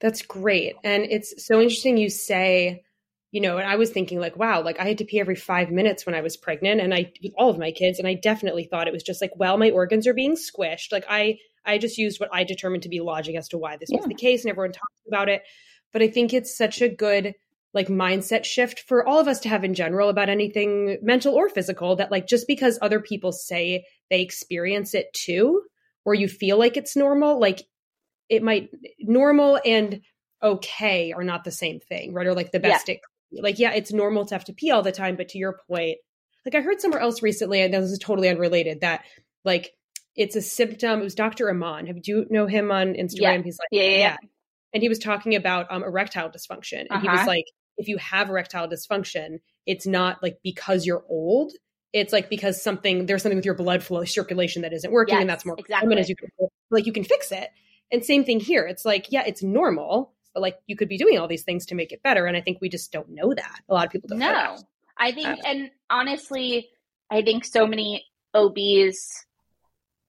That's 0.00 0.22
great. 0.22 0.76
And 0.84 1.04
it's 1.04 1.44
so 1.46 1.60
interesting 1.60 1.96
you 1.96 2.08
say, 2.08 2.84
you 3.32 3.40
know, 3.40 3.58
and 3.58 3.68
I 3.68 3.76
was 3.76 3.90
thinking 3.90 4.20
like, 4.20 4.36
wow, 4.36 4.62
like 4.62 4.78
I 4.78 4.84
had 4.84 4.98
to 4.98 5.04
pee 5.04 5.20
every 5.20 5.34
five 5.34 5.70
minutes 5.70 6.06
when 6.06 6.14
I 6.14 6.20
was 6.20 6.36
pregnant 6.36 6.80
and 6.80 6.94
I 6.94 7.12
with 7.22 7.32
all 7.36 7.50
of 7.50 7.58
my 7.58 7.72
kids. 7.72 7.98
And 7.98 8.06
I 8.06 8.14
definitely 8.14 8.64
thought 8.64 8.86
it 8.86 8.92
was 8.92 9.02
just 9.02 9.20
like, 9.20 9.32
well, 9.36 9.58
my 9.58 9.70
organs 9.70 10.06
are 10.06 10.14
being 10.14 10.36
squished. 10.36 10.92
Like 10.92 11.04
I 11.08 11.38
I 11.66 11.78
just 11.78 11.98
used 11.98 12.20
what 12.20 12.30
I 12.32 12.44
determined 12.44 12.84
to 12.84 12.88
be 12.88 13.00
logic 13.00 13.36
as 13.36 13.48
to 13.48 13.58
why 13.58 13.76
this 13.76 13.90
yeah. 13.90 13.98
was 13.98 14.06
the 14.06 14.14
case 14.14 14.44
and 14.44 14.50
everyone 14.50 14.72
talks 14.72 15.02
about 15.06 15.28
it 15.28 15.42
but 15.92 16.02
I 16.02 16.08
think 16.08 16.32
it's 16.32 16.56
such 16.56 16.80
a 16.82 16.88
good 16.88 17.34
like 17.74 17.88
mindset 17.88 18.44
shift 18.44 18.80
for 18.80 19.06
all 19.06 19.20
of 19.20 19.28
us 19.28 19.40
to 19.40 19.48
have 19.48 19.64
in 19.64 19.74
general 19.74 20.08
about 20.08 20.28
anything 20.28 20.98
mental 21.02 21.34
or 21.34 21.48
physical 21.48 21.96
that 21.96 22.10
like 22.10 22.26
just 22.26 22.46
because 22.46 22.78
other 22.80 23.00
people 23.00 23.32
say 23.32 23.84
they 24.10 24.22
experience 24.22 24.94
it 24.94 25.12
too 25.12 25.62
or 26.04 26.14
you 26.14 26.28
feel 26.28 26.58
like 26.58 26.76
it's 26.76 26.96
normal 26.96 27.38
like 27.38 27.62
it 28.28 28.42
might 28.42 28.70
normal 29.00 29.60
and 29.64 30.00
okay 30.42 31.12
are 31.12 31.24
not 31.24 31.44
the 31.44 31.50
same 31.50 31.78
thing 31.80 32.14
right 32.14 32.26
or 32.26 32.34
like 32.34 32.52
the 32.52 32.60
best 32.60 32.88
yeah. 32.88 32.94
it 32.94 33.42
like 33.42 33.58
yeah 33.58 33.72
it's 33.72 33.92
normal 33.92 34.24
to 34.24 34.34
have 34.34 34.44
to 34.44 34.52
pee 34.52 34.70
all 34.70 34.82
the 34.82 34.92
time 34.92 35.16
but 35.16 35.28
to 35.28 35.38
your 35.38 35.58
point 35.68 35.98
like 36.46 36.54
i 36.54 36.60
heard 36.60 36.80
somewhere 36.80 37.00
else 37.00 37.22
recently 37.22 37.60
and 37.60 37.74
this 37.74 37.90
is 37.90 37.98
totally 37.98 38.28
unrelated 38.28 38.80
that 38.80 39.04
like 39.44 39.72
it's 40.16 40.36
a 40.36 40.42
symptom 40.42 41.00
it 41.00 41.04
was 41.04 41.14
dr 41.14 41.48
aman 41.48 41.86
have 41.86 41.98
you 42.04 42.26
know 42.30 42.46
him 42.46 42.70
on 42.70 42.94
instagram? 42.94 43.20
Yeah. 43.20 43.42
he's 43.42 43.58
like 43.58 43.68
yeah, 43.72 43.82
yeah, 43.82 43.96
yeah 43.98 44.16
and 44.72 44.82
he 44.82 44.88
was 44.88 44.98
talking 44.98 45.34
about 45.34 45.66
um, 45.70 45.82
erectile 45.82 46.28
dysfunction 46.28 46.80
and 46.80 46.90
uh-huh. 46.90 47.00
he 47.00 47.08
was 47.08 47.18
uh-huh. 47.20 47.28
like 47.28 47.44
if 47.76 47.88
you 47.88 47.96
have 47.98 48.28
erectile 48.28 48.68
dysfunction 48.68 49.38
it's 49.66 49.86
not 49.86 50.22
like 50.22 50.38
because 50.42 50.86
you're 50.86 51.04
old 51.08 51.52
it's 51.92 52.12
like 52.12 52.28
because 52.28 52.62
something 52.62 53.06
there's 53.06 53.22
something 53.22 53.36
with 53.36 53.44
your 53.44 53.54
blood 53.54 53.82
flow 53.82 54.04
circulation 54.04 54.62
that 54.62 54.72
isn't 54.72 54.92
working 54.92 55.14
yes, 55.14 55.20
and 55.22 55.30
that's 55.30 55.44
more 55.44 55.56
exactly. 55.58 55.86
common 55.86 55.98
as 55.98 56.08
you 56.08 56.16
can 56.16 56.28
like 56.70 56.86
you 56.86 56.92
can 56.92 57.04
fix 57.04 57.32
it 57.32 57.50
and 57.90 58.04
same 58.04 58.24
thing 58.24 58.40
here 58.40 58.66
it's 58.66 58.84
like 58.84 59.06
yeah 59.10 59.22
it's 59.26 59.42
normal 59.42 60.12
but 60.34 60.40
like 60.40 60.58
you 60.66 60.76
could 60.76 60.88
be 60.88 60.98
doing 60.98 61.18
all 61.18 61.28
these 61.28 61.42
things 61.42 61.66
to 61.66 61.74
make 61.74 61.92
it 61.92 62.02
better 62.02 62.26
and 62.26 62.36
i 62.36 62.40
think 62.40 62.58
we 62.60 62.68
just 62.68 62.92
don't 62.92 63.08
know 63.08 63.32
that 63.34 63.60
a 63.68 63.74
lot 63.74 63.86
of 63.86 63.92
people 63.92 64.08
don't 64.08 64.18
no 64.18 64.56
i 64.98 65.12
think 65.12 65.38
and 65.46 65.70
honestly 65.88 66.68
i 67.10 67.22
think 67.22 67.44
so 67.44 67.66
many 67.66 68.04
obs 68.34 69.24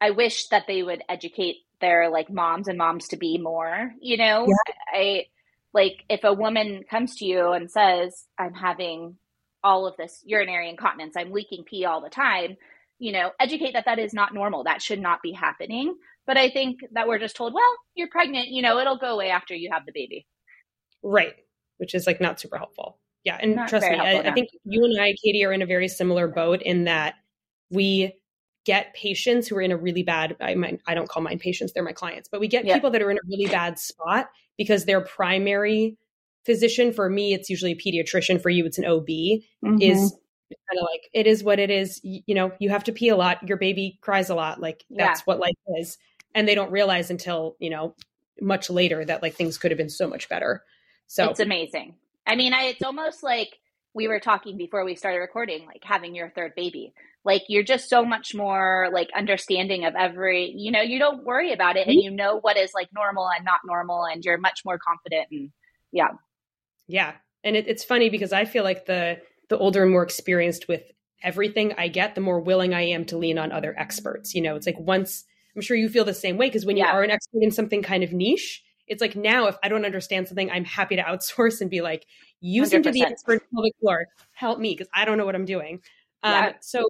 i 0.01 0.11
wish 0.11 0.47
that 0.47 0.65
they 0.67 0.83
would 0.83 1.01
educate 1.07 1.57
their 1.81 2.09
like 2.09 2.29
moms 2.29 2.67
and 2.67 2.77
moms 2.77 3.07
to 3.09 3.17
be 3.17 3.37
more, 3.37 3.91
you 4.01 4.17
know? 4.17 4.47
Yeah. 4.47 4.73
I 4.93 5.25
like 5.73 6.03
if 6.09 6.23
a 6.23 6.33
woman 6.33 6.83
comes 6.89 7.15
to 7.17 7.25
you 7.25 7.51
and 7.51 7.69
says, 7.69 8.25
I'm 8.37 8.53
having 8.53 9.17
all 9.63 9.87
of 9.87 9.97
this 9.97 10.21
urinary 10.25 10.69
incontinence, 10.69 11.15
I'm 11.17 11.31
leaking 11.31 11.63
pee 11.63 11.85
all 11.85 12.01
the 12.01 12.09
time, 12.09 12.57
you 12.97 13.11
know, 13.11 13.31
educate 13.39 13.73
that 13.73 13.85
that 13.85 13.99
is 13.99 14.13
not 14.13 14.33
normal. 14.33 14.63
That 14.63 14.81
should 14.81 14.99
not 14.99 15.21
be 15.21 15.31
happening. 15.31 15.95
But 16.25 16.37
I 16.37 16.49
think 16.49 16.79
that 16.91 17.07
we're 17.07 17.19
just 17.19 17.35
told, 17.35 17.53
well, 17.53 17.75
you're 17.95 18.09
pregnant, 18.09 18.49
you 18.49 18.61
know, 18.61 18.79
it'll 18.79 18.97
go 18.97 19.13
away 19.13 19.29
after 19.29 19.55
you 19.55 19.69
have 19.71 19.85
the 19.85 19.91
baby. 19.93 20.27
Right. 21.01 21.33
Which 21.77 21.95
is 21.95 22.05
like 22.05 22.21
not 22.21 22.39
super 22.39 22.57
helpful. 22.57 22.99
Yeah. 23.23 23.37
And 23.41 23.55
not 23.55 23.69
trust 23.69 23.89
me, 23.89 23.95
I. 23.95 24.19
I 24.19 24.33
think 24.33 24.49
you 24.63 24.83
and 24.83 25.01
I, 25.01 25.13
Katie, 25.23 25.43
are 25.43 25.53
in 25.53 25.61
a 25.61 25.65
very 25.65 25.87
similar 25.87 26.27
boat 26.27 26.61
in 26.61 26.85
that 26.85 27.15
we 27.69 28.13
get 28.65 28.93
patients 28.93 29.47
who 29.47 29.55
are 29.55 29.61
in 29.61 29.71
a 29.71 29.77
really 29.77 30.03
bad 30.03 30.35
I, 30.39 30.55
might, 30.55 30.81
I 30.85 30.93
don't 30.93 31.09
call 31.09 31.23
mine 31.23 31.39
patients 31.39 31.73
they're 31.73 31.83
my 31.83 31.93
clients 31.93 32.29
but 32.29 32.39
we 32.39 32.47
get 32.47 32.65
people 32.65 32.91
that 32.91 33.01
are 33.01 33.11
in 33.11 33.17
a 33.17 33.27
really 33.27 33.49
bad 33.49 33.79
spot 33.79 34.29
because 34.57 34.85
their 34.85 35.01
primary 35.01 35.97
physician 36.45 36.93
for 36.93 37.09
me 37.09 37.33
it's 37.33 37.49
usually 37.49 37.71
a 37.71 37.75
pediatrician 37.75 38.41
for 38.41 38.49
you 38.49 38.65
it's 38.65 38.77
an 38.77 38.85
ob 38.85 39.07
mm-hmm. 39.07 39.81
is 39.81 40.15
kind 40.49 40.79
of 40.79 40.87
like 40.91 41.09
it 41.13 41.27
is 41.27 41.43
what 41.43 41.59
it 41.59 41.69
is 41.69 41.99
you, 42.03 42.21
you, 42.25 42.35
know 42.35 42.51
you 42.59 42.69
have 42.69 42.83
to 42.83 42.91
pee 42.91 43.09
a 43.09 43.15
lot 43.15 43.47
your 43.47 43.57
baby 43.57 43.97
cries 44.01 44.29
a 44.29 44.35
lot 44.35 44.59
like 44.59 44.83
that's 44.89 45.19
yeah. 45.19 45.23
what 45.25 45.39
life 45.39 45.55
is 45.77 45.97
and 46.33 46.47
they 46.47 46.55
don't 46.55 46.71
realize 46.71 47.09
until 47.09 47.55
you 47.59 47.69
know 47.69 47.95
much 48.41 48.69
later 48.69 49.03
that 49.03 49.21
like 49.21 49.35
things 49.35 49.57
could 49.57 49.71
have 49.71 49.77
been 49.77 49.89
so 49.89 50.07
much 50.07 50.29
better 50.29 50.63
so 51.07 51.29
it's 51.29 51.39
amazing 51.39 51.95
i 52.25 52.35
mean 52.35 52.53
I, 52.53 52.65
it's 52.65 52.83
almost 52.83 53.21
like 53.21 53.59
we 53.93 54.07
were 54.07 54.19
talking 54.19 54.57
before 54.57 54.85
we 54.85 54.95
started 54.95 55.19
recording 55.19 55.65
like 55.65 55.83
having 55.83 56.15
your 56.15 56.29
third 56.29 56.53
baby 56.55 56.93
like 57.25 57.43
you're 57.47 57.63
just 57.63 57.89
so 57.89 58.05
much 58.05 58.33
more 58.33 58.89
like 58.93 59.09
understanding 59.15 59.85
of 59.85 59.93
every 59.95 60.53
you 60.55 60.71
know 60.71 60.81
you 60.81 60.99
don't 60.99 61.23
worry 61.25 61.51
about 61.51 61.75
it 61.75 61.87
and 61.87 61.97
mm-hmm. 61.97 62.05
you 62.05 62.11
know 62.11 62.39
what 62.39 62.57
is 62.57 62.71
like 62.73 62.89
normal 62.93 63.29
and 63.29 63.45
not 63.45 63.59
normal 63.65 64.05
and 64.05 64.23
you're 64.23 64.37
much 64.37 64.61
more 64.65 64.77
confident 64.77 65.27
and 65.31 65.51
yeah 65.91 66.09
yeah 66.87 67.13
and 67.43 67.55
it, 67.55 67.67
it's 67.67 67.83
funny 67.83 68.09
because 68.09 68.33
i 68.33 68.45
feel 68.45 68.63
like 68.63 68.85
the 68.85 69.17
the 69.49 69.57
older 69.57 69.83
and 69.83 69.91
more 69.91 70.03
experienced 70.03 70.67
with 70.67 70.83
everything 71.23 71.73
i 71.77 71.87
get 71.87 72.15
the 72.15 72.21
more 72.21 72.39
willing 72.39 72.73
i 72.73 72.81
am 72.81 73.05
to 73.05 73.17
lean 73.17 73.37
on 73.37 73.51
other 73.51 73.75
experts 73.77 74.33
you 74.33 74.41
know 74.41 74.55
it's 74.55 74.65
like 74.65 74.79
once 74.79 75.25
i'm 75.55 75.61
sure 75.61 75.75
you 75.75 75.89
feel 75.89 76.05
the 76.05 76.13
same 76.13 76.37
way 76.37 76.47
because 76.47 76.65
when 76.65 76.77
you 76.77 76.83
yeah. 76.83 76.91
are 76.91 77.03
an 77.03 77.11
expert 77.11 77.43
in 77.43 77.51
something 77.51 77.83
kind 77.83 78.03
of 78.03 78.13
niche 78.13 78.63
it's 78.87 79.01
like 79.01 79.15
now 79.15 79.47
if 79.47 79.57
i 79.61 79.67
don't 79.67 79.85
understand 79.85 80.27
something 80.27 80.49
i'm 80.49 80.65
happy 80.65 80.95
to 80.95 81.01
outsource 81.03 81.59
and 81.59 81.69
be 81.69 81.81
like 81.81 82.05
you 82.39 82.65
seem 82.65 82.81
to 82.81 82.91
be 82.93 83.03
expert 83.03 83.33
in 83.33 83.39
pelvic 83.53 83.73
floor 83.81 84.07
help 84.31 84.57
me 84.57 84.73
because 84.73 84.87
i 84.93 85.03
don't 85.03 85.17
know 85.17 85.25
what 85.25 85.35
i'm 85.35 85.45
doing 85.45 85.81
um, 86.23 86.33
yeah. 86.33 86.53
so 86.61 86.87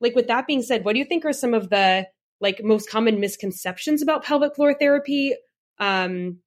like 0.00 0.14
with 0.14 0.28
that 0.28 0.46
being 0.46 0.62
said, 0.62 0.84
what 0.84 0.94
do 0.94 0.98
you 0.98 1.04
think 1.04 1.24
are 1.24 1.32
some 1.32 1.54
of 1.54 1.70
the 1.70 2.06
like 2.40 2.62
most 2.64 2.90
common 2.90 3.20
misconceptions 3.20 4.02
about 4.02 4.24
pelvic 4.24 4.54
floor 4.54 4.74
therapy? 4.74 5.34
Um, 5.78 6.38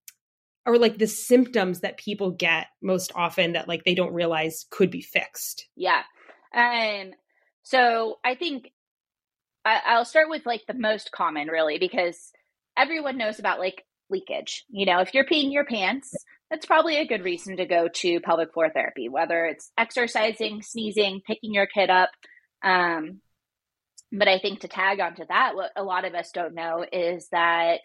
or 0.65 0.77
like 0.77 0.98
the 0.98 1.07
symptoms 1.07 1.81
that 1.81 1.98
people 1.98 2.31
get 2.31 2.67
most 2.81 3.12
often 3.15 3.53
that 3.53 3.67
like 3.67 3.83
they 3.83 3.95
don't 3.95 4.13
realize 4.13 4.65
could 4.69 4.89
be 4.89 5.01
fixed? 5.01 5.67
Yeah. 5.75 6.03
Um, 6.53 7.12
so 7.63 8.19
I 8.24 8.36
think 8.36 8.72
I, 9.65 9.81
I'll 9.86 10.05
start 10.05 10.29
with 10.29 10.45
like 10.45 10.62
the 10.67 10.74
most 10.74 11.12
common 11.12 11.48
really 11.48 11.79
because 11.79 12.31
everyone 12.77 13.17
knows 13.17 13.39
about 13.39 13.60
like 13.60 13.83
leakage. 14.10 14.65
You 14.69 14.86
know, 14.86 15.00
if 15.00 15.13
you're 15.13 15.25
peeing 15.25 15.51
your 15.51 15.65
pants, 15.65 16.15
that's 16.50 16.65
probably 16.65 16.98
a 16.98 17.07
good 17.07 17.24
reason 17.24 17.57
to 17.57 17.65
go 17.65 17.88
to 17.88 18.19
pelvic 18.22 18.53
floor 18.53 18.69
therapy, 18.69 19.10
whether 19.10 19.45
it's 19.45 19.72
exercising, 19.77 20.62
sneezing, 20.62 21.22
picking 21.25 21.53
your 21.53 21.67
kid 21.67 21.89
up. 21.89 22.12
Um, 22.63 23.22
but 24.13 24.27
I 24.27 24.39
think 24.39 24.60
to 24.60 24.67
tag 24.67 25.00
onto 25.00 25.25
that, 25.27 25.55
what 25.55 25.72
a 25.75 25.84
lot 25.84 26.05
of 26.05 26.13
us 26.13 26.32
don't 26.32 26.53
know 26.53 26.86
is 26.91 27.27
that 27.32 27.79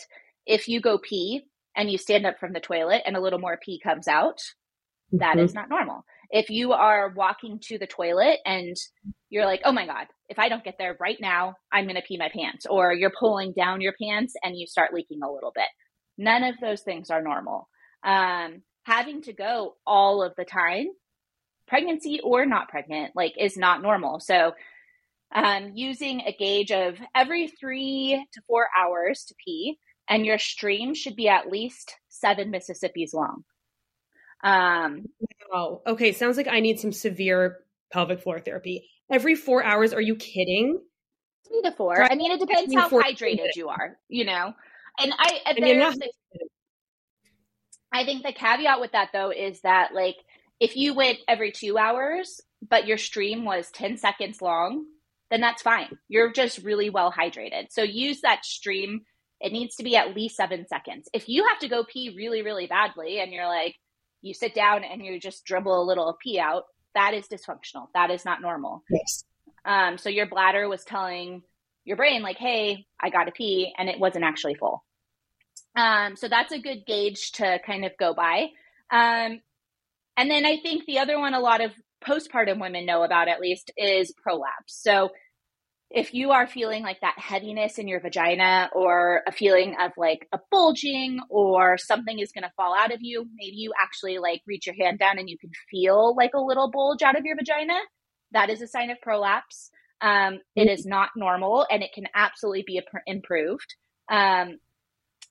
if 0.46 0.68
you 0.68 0.80
go 0.80 0.98
pee 0.98 1.42
and 1.74 1.90
you 1.90 1.96
stand 1.96 2.26
up 2.26 2.38
from 2.38 2.52
the 2.52 2.60
toilet 2.60 3.02
and 3.06 3.16
a 3.16 3.20
little 3.20 3.38
more 3.38 3.58
pee 3.64 3.80
comes 3.82 4.06
out, 4.06 4.38
mm-hmm. 4.38 5.18
that 5.18 5.38
is 5.38 5.54
not 5.54 5.70
normal. 5.70 6.04
If 6.30 6.50
you 6.50 6.72
are 6.72 7.14
walking 7.16 7.58
to 7.64 7.78
the 7.78 7.86
toilet 7.86 8.40
and 8.44 8.76
you're 9.30 9.46
like, 9.46 9.62
oh 9.64 9.72
my 9.72 9.86
God, 9.86 10.06
if 10.28 10.38
I 10.38 10.50
don't 10.50 10.64
get 10.64 10.76
there 10.78 10.96
right 11.00 11.16
now, 11.18 11.54
I'm 11.72 11.84
going 11.84 11.96
to 11.96 12.02
pee 12.02 12.18
my 12.18 12.28
pants, 12.28 12.66
or 12.68 12.92
you're 12.92 13.12
pulling 13.18 13.52
down 13.52 13.80
your 13.80 13.94
pants 14.00 14.34
and 14.42 14.54
you 14.54 14.66
start 14.66 14.92
leaking 14.92 15.20
a 15.22 15.32
little 15.32 15.52
bit. 15.54 15.68
None 16.18 16.44
of 16.44 16.56
those 16.60 16.82
things 16.82 17.08
are 17.08 17.22
normal. 17.22 17.68
Um, 18.04 18.62
having 18.82 19.22
to 19.22 19.32
go 19.32 19.76
all 19.86 20.22
of 20.22 20.34
the 20.36 20.44
time, 20.44 20.88
pregnancy 21.66 22.20
or 22.22 22.44
not 22.44 22.68
pregnant, 22.68 23.12
like 23.14 23.34
is 23.38 23.56
not 23.56 23.80
normal. 23.80 24.20
So 24.20 24.52
um, 25.34 25.72
using 25.74 26.22
a 26.22 26.32
gauge 26.32 26.72
of 26.72 26.98
every 27.14 27.48
three 27.48 28.24
to 28.32 28.40
four 28.46 28.68
hours 28.76 29.24
to 29.24 29.34
pee, 29.44 29.78
and 30.08 30.24
your 30.24 30.38
stream 30.38 30.94
should 30.94 31.16
be 31.16 31.28
at 31.28 31.50
least 31.50 31.94
seven 32.08 32.50
Mississippis 32.50 33.12
long. 33.12 33.44
Um, 34.42 35.06
oh, 35.52 35.82
okay. 35.86 36.12
Sounds 36.12 36.36
like 36.36 36.48
I 36.48 36.60
need 36.60 36.80
some 36.80 36.92
severe 36.92 37.58
pelvic 37.92 38.22
floor 38.22 38.40
therapy 38.40 38.88
every 39.10 39.34
four 39.34 39.62
hours. 39.64 39.92
Are 39.92 40.00
you 40.00 40.16
kidding? 40.16 40.80
Three 41.46 41.62
to 41.62 41.72
four. 41.72 42.02
I 42.02 42.14
mean, 42.14 42.32
it 42.32 42.40
depends 42.40 42.74
how 42.74 42.88
hydrated 42.88 43.56
you 43.56 43.68
are, 43.68 43.98
you 44.08 44.24
know. 44.24 44.54
And 45.00 45.12
I, 45.16 45.40
and 45.46 45.58
there's, 45.62 45.98
I 47.92 48.04
think 48.04 48.22
the 48.22 48.32
caveat 48.32 48.80
with 48.80 48.92
that 48.92 49.10
though 49.12 49.30
is 49.30 49.60
that 49.62 49.94
like 49.94 50.16
if 50.60 50.76
you 50.76 50.94
went 50.94 51.18
every 51.26 51.52
two 51.52 51.78
hours, 51.78 52.40
but 52.68 52.86
your 52.86 52.98
stream 52.98 53.44
was 53.44 53.70
10 53.70 53.96
seconds 53.96 54.42
long, 54.42 54.86
then 55.30 55.40
that's 55.40 55.62
fine. 55.62 55.98
You're 56.08 56.32
just 56.32 56.58
really 56.58 56.90
well 56.90 57.12
hydrated. 57.12 57.66
So 57.70 57.82
use 57.82 58.20
that 58.22 58.44
stream. 58.44 59.02
It 59.40 59.52
needs 59.52 59.76
to 59.76 59.84
be 59.84 59.96
at 59.96 60.14
least 60.14 60.36
seven 60.36 60.66
seconds. 60.66 61.08
If 61.12 61.28
you 61.28 61.46
have 61.48 61.58
to 61.60 61.68
go 61.68 61.84
pee 61.84 62.14
really, 62.16 62.42
really 62.42 62.66
badly 62.66 63.20
and 63.20 63.32
you're 63.32 63.46
like, 63.46 63.76
you 64.20 64.34
sit 64.34 64.54
down 64.54 64.82
and 64.84 65.04
you 65.04 65.20
just 65.20 65.44
dribble 65.44 65.82
a 65.82 65.86
little 65.86 66.16
pee 66.22 66.40
out, 66.40 66.64
that 66.94 67.14
is 67.14 67.28
dysfunctional. 67.28 67.86
That 67.94 68.10
is 68.10 68.24
not 68.24 68.42
normal. 68.42 68.82
Yes. 68.90 69.24
Um, 69.64 69.98
so 69.98 70.08
your 70.08 70.26
bladder 70.26 70.68
was 70.68 70.82
telling 70.82 71.42
your 71.84 71.96
brain, 71.96 72.22
like, 72.22 72.36
hey, 72.36 72.86
I 73.00 73.10
got 73.10 73.24
to 73.24 73.32
pee, 73.32 73.72
and 73.78 73.88
it 73.88 73.98
wasn't 73.98 74.24
actually 74.24 74.54
full. 74.54 74.84
Um, 75.76 76.16
so 76.16 76.28
that's 76.28 76.52
a 76.52 76.58
good 76.58 76.84
gauge 76.86 77.32
to 77.32 77.58
kind 77.64 77.84
of 77.84 77.92
go 77.98 78.12
by. 78.12 78.48
Um, 78.90 79.40
and 80.16 80.30
then 80.30 80.44
I 80.44 80.58
think 80.62 80.84
the 80.84 80.98
other 80.98 81.18
one 81.18 81.34
a 81.34 81.40
lot 81.40 81.60
of 81.60 81.72
postpartum 82.04 82.60
women 82.60 82.86
know 82.86 83.02
about 83.02 83.28
at 83.28 83.40
least 83.40 83.70
is 83.76 84.12
prolapse. 84.12 84.80
So 84.82 85.10
if 85.90 86.12
you 86.12 86.32
are 86.32 86.46
feeling 86.46 86.82
like 86.82 87.00
that 87.00 87.18
heaviness 87.18 87.78
in 87.78 87.88
your 87.88 88.00
vagina 88.00 88.68
or 88.74 89.22
a 89.26 89.32
feeling 89.32 89.74
of 89.80 89.92
like 89.96 90.28
a 90.32 90.38
bulging 90.50 91.18
or 91.30 91.78
something 91.78 92.18
is 92.18 92.32
going 92.32 92.42
to 92.42 92.52
fall 92.56 92.74
out 92.76 92.92
of 92.92 93.00
you, 93.00 93.26
maybe 93.34 93.56
you 93.56 93.72
actually 93.80 94.18
like 94.18 94.42
reach 94.46 94.66
your 94.66 94.74
hand 94.76 94.98
down 94.98 95.18
and 95.18 95.30
you 95.30 95.38
can 95.38 95.50
feel 95.70 96.14
like 96.14 96.32
a 96.34 96.40
little 96.40 96.70
bulge 96.70 97.02
out 97.02 97.18
of 97.18 97.24
your 97.24 97.36
vagina. 97.36 97.78
That 98.32 98.50
is 98.50 98.60
a 98.60 98.66
sign 98.66 98.90
of 98.90 99.00
prolapse. 99.00 99.70
Um, 100.02 100.40
it 100.54 100.68
is 100.68 100.84
not 100.84 101.10
normal 101.16 101.66
and 101.70 101.82
it 101.82 101.92
can 101.94 102.06
absolutely 102.14 102.64
be 102.66 102.82
improved. 103.06 103.74
Um, 104.10 104.58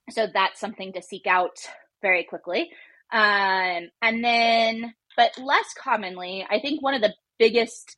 so 0.10 0.28
that's 0.34 0.60
something 0.60 0.94
to 0.94 1.02
seek 1.04 1.28
out 1.28 1.58
very 2.02 2.24
quickly. 2.24 2.72
Um, 3.12 3.90
and 4.02 4.24
then, 4.24 4.94
but 5.18 5.38
less 5.38 5.74
commonly, 5.78 6.46
I 6.50 6.60
think 6.60 6.82
one 6.82 6.94
of 6.94 7.02
the 7.02 7.14
biggest 7.40 7.98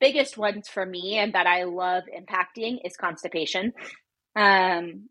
biggest 0.00 0.38
ones 0.38 0.68
for 0.68 0.84
me 0.84 1.18
and 1.18 1.34
that 1.34 1.46
I 1.46 1.64
love 1.64 2.04
impacting 2.04 2.78
is 2.84 2.96
constipation. 2.96 3.72
Um, 4.34 5.08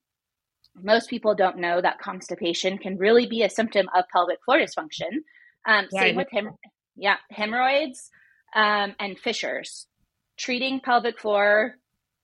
most 0.76 1.10
people 1.10 1.36
don't 1.36 1.60
know 1.60 1.80
that 1.80 2.00
constipation 2.00 2.80
can 2.80 2.98
really 2.98 3.28
be 3.28 3.44
a 3.44 3.50
symptom 3.50 3.88
of 3.96 4.06
pelvic 4.12 4.40
floor 4.44 4.58
dysfunction. 4.58 5.22
Um, 5.68 5.88
yeah, 5.92 6.02
same 6.02 6.16
with 6.16 6.30
him, 6.32 6.50
yeah, 6.96 7.18
hemorrhoids 7.30 8.10
um, 8.56 8.96
and 9.00 9.18
fissures. 9.20 9.86
Treating 10.38 10.80
pelvic 10.80 11.20
floor 11.20 11.76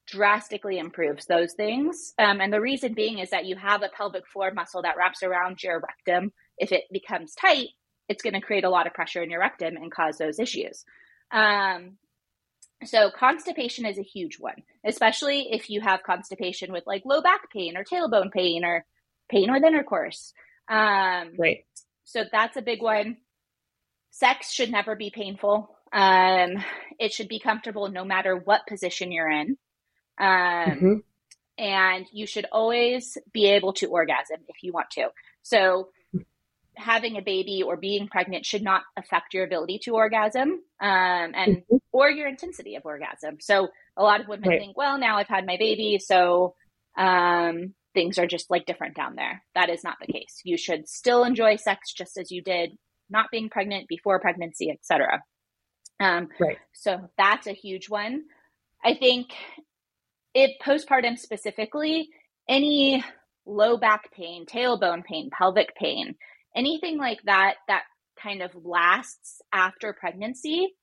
drastically 0.08 0.80
improves 0.80 1.26
those 1.28 1.54
things. 1.54 2.14
Um, 2.18 2.42
and 2.42 2.52
the 2.52 2.62
reason 2.62 2.94
being 2.94 3.20
is 3.20 3.30
that 3.30 3.46
you 3.46 3.56
have 3.56 3.84
a 3.84 3.90
pelvic 3.90 4.28
floor 4.28 4.52
muscle 4.52 4.82
that 4.82 4.98
wraps 4.98 5.22
around 5.22 5.62
your 5.62 5.80
rectum. 5.80 6.32
If 6.58 6.72
it 6.72 6.86
becomes 6.92 7.36
tight, 7.36 7.70
it's 8.10 8.24
going 8.24 8.34
to 8.34 8.42
create 8.42 8.66
a 8.66 8.70
lot 8.70 8.88
of 8.88 8.94
pressure 8.94 9.24
in 9.24 9.30
your 9.30 9.39
rectum 9.39 9.78
and 9.78 9.92
cause 9.92 10.18
those 10.18 10.39
issues. 10.39 10.84
Um, 11.32 11.98
so 12.86 13.12
constipation 13.12 13.86
is 13.86 13.98
a 13.98 14.04
huge 14.04 14.39
one, 14.39 14.63
especially 14.86 15.50
if 15.51 15.70
you 15.70 15.82
have 15.82 16.04
constipation 16.04 16.72
with 16.72 16.88
like 16.88 17.04
low 17.06 17.22
back 17.22 17.51
pain 17.51 17.78
or 17.78 17.84
tailbone 17.84 18.32
pain 18.32 18.66
or 18.66 18.86
pain 19.30 19.51
with 19.51 19.63
intercourse. 19.63 20.34
Um, 20.68 21.34
right. 21.38 21.66
So 22.06 22.24
that's 22.32 22.58
a 22.58 22.62
big 22.62 22.82
one. 22.82 23.18
Sex 24.12 24.51
should 24.51 24.72
never 24.72 24.96
be 24.96 25.12
painful. 25.12 25.75
Um, 25.92 26.63
it 27.00 27.13
should 27.13 27.28
be 27.28 27.39
comfortable 27.39 27.89
no 27.89 28.04
matter 28.04 28.36
what 28.36 28.68
position 28.68 29.12
you're 29.12 29.30
in. 29.30 29.58
Um, 30.20 30.28
mm-hmm. 30.28 30.94
And 31.58 32.05
you 32.14 32.25
should 32.25 32.46
always 32.51 33.18
be 33.33 33.48
able 33.48 33.74
to 33.74 33.88
orgasm 33.88 34.38
if 34.48 34.64
you 34.64 34.72
want 34.72 34.90
to. 34.92 35.10
So 35.44 35.90
having 36.79 37.18
a 37.18 37.22
baby 37.22 37.63
or 37.63 37.77
being 37.77 38.07
pregnant 38.07 38.46
should 38.46 38.63
not 38.63 38.83
affect 38.98 39.33
your 39.33 39.44
ability 39.44 39.79
to 39.83 39.96
orgasm 39.96 40.61
um, 40.81 41.33
and 41.35 41.57
mm-hmm. 41.57 41.77
or 41.92 42.09
your 42.09 42.27
intensity 42.27 42.75
of 42.75 42.85
orgasm. 42.85 43.37
So 43.39 43.70
a 43.98 44.03
lot 44.03 44.22
of 44.22 44.27
women 44.27 44.50
right. 44.50 44.59
think, 44.59 44.77
well, 44.77 44.98
now 44.98 45.18
I've 45.18 45.27
had 45.27 45.46
my 45.46 45.57
baby, 45.57 46.00
so 46.00 46.55
um, 46.98 47.74
things 47.94 48.18
are 48.18 48.27
just 48.27 48.50
like 48.50 48.65
different 48.65 48.96
down 48.96 49.15
there. 49.15 49.44
That 49.55 49.70
is 49.70 49.83
not 49.83 49.98
the 50.00 50.11
case. 50.11 50.42
You 50.44 50.57
should 50.57 50.87
still 50.87 51.24
enjoy 51.24 51.57
sex 51.57 51.92
just 51.94 52.18
as 52.18 52.31
you 52.31 52.42
did 52.42 52.72
not 53.09 53.31
being 53.31 53.50
pregnant 53.50 53.87
before 53.87 54.20
pregnancy, 54.20 54.70
etc. 54.70 55.22
Um, 56.00 56.29
right. 56.39 56.57
So 56.74 57.09
that's 57.18 57.48
a 57.48 57.53
huge 57.53 57.89
one. 57.89 58.24
I 58.83 58.94
think 58.94 59.31
it 60.33 60.51
postpartum 60.63 61.18
specifically, 61.18 62.09
any 62.48 63.03
low 63.46 63.77
back 63.77 64.11
pain, 64.11 64.46
tailbone 64.46 65.03
pain, 65.03 65.29
pelvic 65.31 65.75
pain, 65.75 66.15
anything 66.55 66.98
like 66.98 67.22
that 67.24 67.55
that 67.68 67.83
kind 68.22 68.42
of 68.42 68.51
lasts 68.64 69.42
after 69.53 69.94
pregnancy 69.94 70.75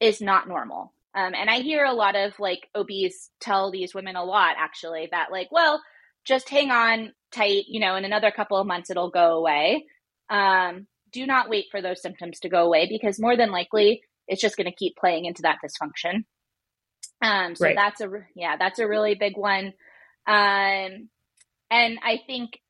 is 0.00 0.20
not 0.20 0.48
normal. 0.48 0.92
Um, 1.14 1.34
and 1.34 1.48
I 1.50 1.60
hear 1.60 1.84
a 1.84 1.94
lot 1.94 2.14
of 2.14 2.38
like 2.38 2.68
OBs 2.74 3.30
tell 3.40 3.70
these 3.70 3.94
women 3.94 4.16
a 4.16 4.24
lot 4.24 4.56
actually 4.58 5.08
that 5.10 5.32
like, 5.32 5.48
well, 5.50 5.82
just 6.24 6.48
hang 6.48 6.70
on 6.70 7.12
tight, 7.32 7.64
you 7.68 7.80
know, 7.80 7.96
in 7.96 8.04
another 8.04 8.30
couple 8.30 8.58
of 8.58 8.66
months 8.66 8.90
it'll 8.90 9.10
go 9.10 9.36
away. 9.36 9.86
Um, 10.28 10.86
do 11.12 11.26
not 11.26 11.48
wait 11.48 11.66
for 11.70 11.80
those 11.80 12.02
symptoms 12.02 12.40
to 12.40 12.48
go 12.48 12.64
away 12.64 12.86
because 12.86 13.18
more 13.18 13.36
than 13.36 13.50
likely 13.50 14.02
it's 14.26 14.42
just 14.42 14.56
going 14.56 14.66
to 14.66 14.76
keep 14.76 14.96
playing 14.96 15.24
into 15.24 15.42
that 15.42 15.58
dysfunction. 15.64 16.24
Um, 17.22 17.56
so 17.56 17.64
right. 17.64 17.76
that's 17.76 18.00
a 18.00 18.08
yeah, 18.36 18.56
that's 18.58 18.78
a 18.78 18.86
really 18.86 19.14
big 19.14 19.36
one. 19.36 19.72
Um, 20.26 21.08
and 21.70 21.98
I 22.02 22.20
think 22.26 22.60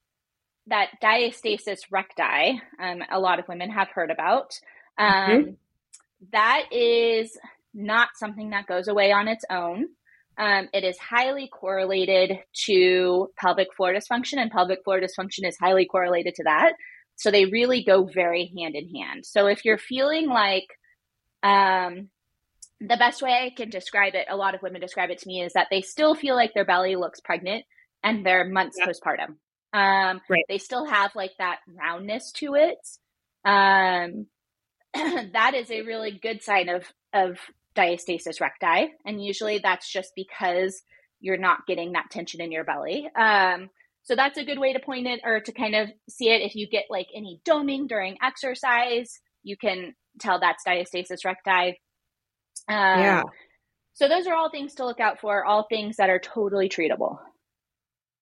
that 0.68 0.90
diastasis 1.02 1.80
recti, 1.90 2.60
um, 2.80 3.02
a 3.10 3.18
lot 3.18 3.38
of 3.38 3.48
women 3.48 3.70
have 3.70 3.88
heard 3.88 4.10
about. 4.10 4.58
Um, 4.98 5.12
mm-hmm. 5.12 5.50
that 6.32 6.64
is 6.72 7.36
not 7.74 8.10
something 8.16 8.50
that 8.50 8.66
goes 8.66 8.88
away 8.88 9.12
on 9.12 9.28
its 9.28 9.44
own. 9.50 9.86
Um, 10.36 10.68
it 10.72 10.84
is 10.84 10.96
highly 10.98 11.48
correlated 11.48 12.38
to 12.66 13.30
pelvic 13.36 13.68
floor 13.76 13.92
dysfunction, 13.92 14.38
and 14.38 14.50
pelvic 14.50 14.84
floor 14.84 15.00
dysfunction 15.00 15.46
is 15.46 15.56
highly 15.58 15.86
correlated 15.86 16.34
to 16.36 16.44
that. 16.44 16.74
So 17.16 17.30
they 17.30 17.46
really 17.46 17.82
go 17.82 18.04
very 18.04 18.52
hand 18.56 18.76
in 18.76 18.88
hand. 18.94 19.26
So 19.26 19.46
if 19.48 19.64
you're 19.64 19.78
feeling 19.78 20.28
like, 20.28 20.66
um, 21.42 22.10
the 22.80 22.96
best 22.96 23.22
way 23.22 23.32
I 23.32 23.50
can 23.56 23.70
describe 23.70 24.14
it, 24.14 24.26
a 24.30 24.36
lot 24.36 24.54
of 24.54 24.62
women 24.62 24.80
describe 24.80 25.10
it 25.10 25.18
to 25.18 25.26
me, 25.26 25.42
is 25.42 25.54
that 25.54 25.66
they 25.70 25.80
still 25.80 26.14
feel 26.14 26.36
like 26.36 26.54
their 26.54 26.64
belly 26.64 26.94
looks 26.94 27.20
pregnant 27.20 27.64
and 28.04 28.24
they're 28.24 28.44
months 28.44 28.76
yeah. 28.78 28.86
postpartum. 28.86 29.34
Um, 29.72 30.20
right. 30.28 30.44
They 30.48 30.58
still 30.58 30.86
have 30.86 31.14
like 31.14 31.32
that 31.38 31.58
roundness 31.68 32.32
to 32.32 32.54
it. 32.54 32.78
Um, 33.44 34.26
that 35.32 35.54
is 35.54 35.70
a 35.70 35.82
really 35.82 36.18
good 36.22 36.42
sign 36.42 36.68
of 36.68 36.84
of 37.12 37.38
diastasis 37.76 38.40
recti, 38.40 38.92
and 39.04 39.22
usually 39.22 39.58
that's 39.58 39.90
just 39.90 40.12
because 40.16 40.82
you're 41.20 41.36
not 41.36 41.66
getting 41.66 41.92
that 41.92 42.10
tension 42.10 42.40
in 42.40 42.52
your 42.52 42.64
belly. 42.64 43.08
Um, 43.16 43.70
so 44.02 44.16
that's 44.16 44.38
a 44.38 44.44
good 44.44 44.58
way 44.58 44.72
to 44.72 44.80
point 44.80 45.06
it 45.06 45.20
or 45.24 45.40
to 45.40 45.52
kind 45.52 45.74
of 45.74 45.88
see 46.08 46.30
it. 46.30 46.40
If 46.40 46.54
you 46.54 46.66
get 46.68 46.84
like 46.88 47.08
any 47.14 47.40
doming 47.46 47.88
during 47.88 48.16
exercise, 48.22 49.20
you 49.42 49.56
can 49.56 49.94
tell 50.18 50.40
that's 50.40 50.64
diastasis 50.66 51.24
recti. 51.24 51.78
Um, 52.68 53.00
yeah. 53.00 53.22
So 53.94 54.08
those 54.08 54.26
are 54.26 54.34
all 54.34 54.50
things 54.50 54.74
to 54.76 54.86
look 54.86 55.00
out 55.00 55.20
for. 55.20 55.44
All 55.44 55.66
things 55.68 55.96
that 55.96 56.08
are 56.08 56.20
totally 56.20 56.68
treatable. 56.68 57.18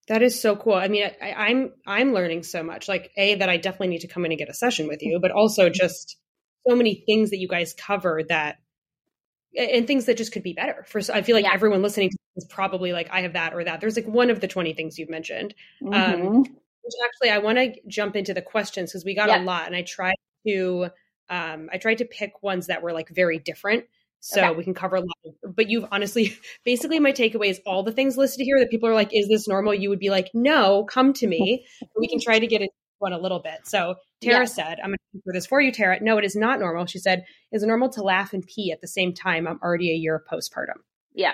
That 0.07 0.21
is 0.21 0.39
so 0.39 0.55
cool. 0.55 0.73
I 0.73 0.87
mean, 0.87 1.09
I, 1.21 1.33
I'm 1.33 1.73
I'm 1.85 2.13
learning 2.13 2.43
so 2.43 2.63
much. 2.63 2.87
Like 2.87 3.11
a 3.17 3.35
that 3.35 3.49
I 3.49 3.57
definitely 3.57 3.89
need 3.89 4.01
to 4.01 4.07
come 4.07 4.25
in 4.25 4.31
and 4.31 4.39
get 4.39 4.49
a 4.49 4.53
session 4.53 4.87
with 4.87 5.03
you, 5.03 5.19
but 5.21 5.31
also 5.31 5.65
mm-hmm. 5.65 5.73
just 5.73 6.17
so 6.67 6.75
many 6.75 7.03
things 7.05 7.31
that 7.31 7.37
you 7.37 7.47
guys 7.47 7.73
cover 7.73 8.21
that 8.29 8.57
and 9.57 9.85
things 9.87 10.05
that 10.05 10.17
just 10.17 10.31
could 10.31 10.43
be 10.43 10.53
better. 10.53 10.85
For 10.87 11.01
I 11.13 11.21
feel 11.23 11.35
like 11.35 11.45
yeah. 11.45 11.53
everyone 11.53 11.81
listening 11.81 12.11
is 12.37 12.45
probably 12.45 12.93
like 12.93 13.09
I 13.11 13.21
have 13.21 13.33
that 13.33 13.53
or 13.53 13.63
that. 13.63 13.81
There's 13.81 13.97
like 13.97 14.07
one 14.07 14.29
of 14.29 14.39
the 14.39 14.47
20 14.47 14.73
things 14.73 14.97
you've 14.97 15.09
mentioned. 15.09 15.53
Um, 15.85 15.91
mm-hmm. 15.91 16.27
Um, 16.27 16.39
which 16.39 16.93
actually 17.05 17.31
I 17.31 17.39
want 17.39 17.57
to 17.57 17.73
jump 17.87 18.15
into 18.15 18.33
the 18.33 18.41
questions 18.41 18.91
because 18.91 19.03
we 19.03 19.13
got 19.13 19.27
yeah. 19.27 19.41
a 19.41 19.43
lot, 19.43 19.67
and 19.67 19.75
I 19.75 19.81
tried 19.81 20.15
to 20.47 20.87
um, 21.29 21.69
I 21.71 21.77
tried 21.79 21.97
to 21.97 22.05
pick 22.05 22.41
ones 22.41 22.67
that 22.67 22.81
were 22.81 22.93
like 22.93 23.09
very 23.09 23.39
different 23.39 23.85
so 24.19 24.43
okay. 24.43 24.57
we 24.57 24.63
can 24.63 24.73
cover 24.73 24.97
a 24.97 25.01
lot. 25.01 25.17
Of, 25.25 25.55
but 25.55 25.69
you've 25.69 25.85
honestly, 25.91 26.37
basically, 26.65 26.99
my 26.99 27.11
takeaway 27.11 27.49
is 27.49 27.61
all 27.65 27.83
the 27.83 27.91
things 27.91 28.17
listed 28.17 28.43
here 28.43 28.59
that 28.59 28.69
people 28.69 28.89
are 28.89 28.93
like, 28.93 29.09
"Is 29.13 29.27
this 29.27 29.47
normal?" 29.47 29.73
You 29.73 29.89
would 29.89 29.99
be 29.99 30.09
like, 30.09 30.29
"No, 30.33 30.83
come 30.85 31.13
to 31.13 31.27
me." 31.27 31.65
we 31.97 32.07
can 32.07 32.19
try 32.19 32.39
to 32.39 32.47
get 32.47 32.61
it 32.61 32.69
one 32.99 33.13
a 33.13 33.19
little 33.19 33.39
bit. 33.39 33.59
So 33.65 33.95
Tara 34.21 34.41
yes. 34.41 34.55
said, 34.55 34.79
"I'm 34.83 34.89
going 34.89 34.97
to 35.13 35.21
do 35.25 35.31
this 35.31 35.45
for 35.45 35.61
you, 35.61 35.71
Tara." 35.71 35.99
No, 36.01 36.17
it 36.17 36.25
is 36.25 36.35
not 36.35 36.59
normal. 36.59 36.85
She 36.85 36.99
said, 36.99 37.25
"Is 37.51 37.63
it 37.63 37.67
normal 37.67 37.89
to 37.89 38.01
laugh 38.01 38.33
and 38.33 38.45
pee 38.45 38.71
at 38.71 38.81
the 38.81 38.87
same 38.87 39.13
time?" 39.13 39.47
I'm 39.47 39.59
already 39.61 39.91
a 39.91 39.95
year 39.95 40.23
postpartum. 40.31 40.81
Yeah, 41.13 41.33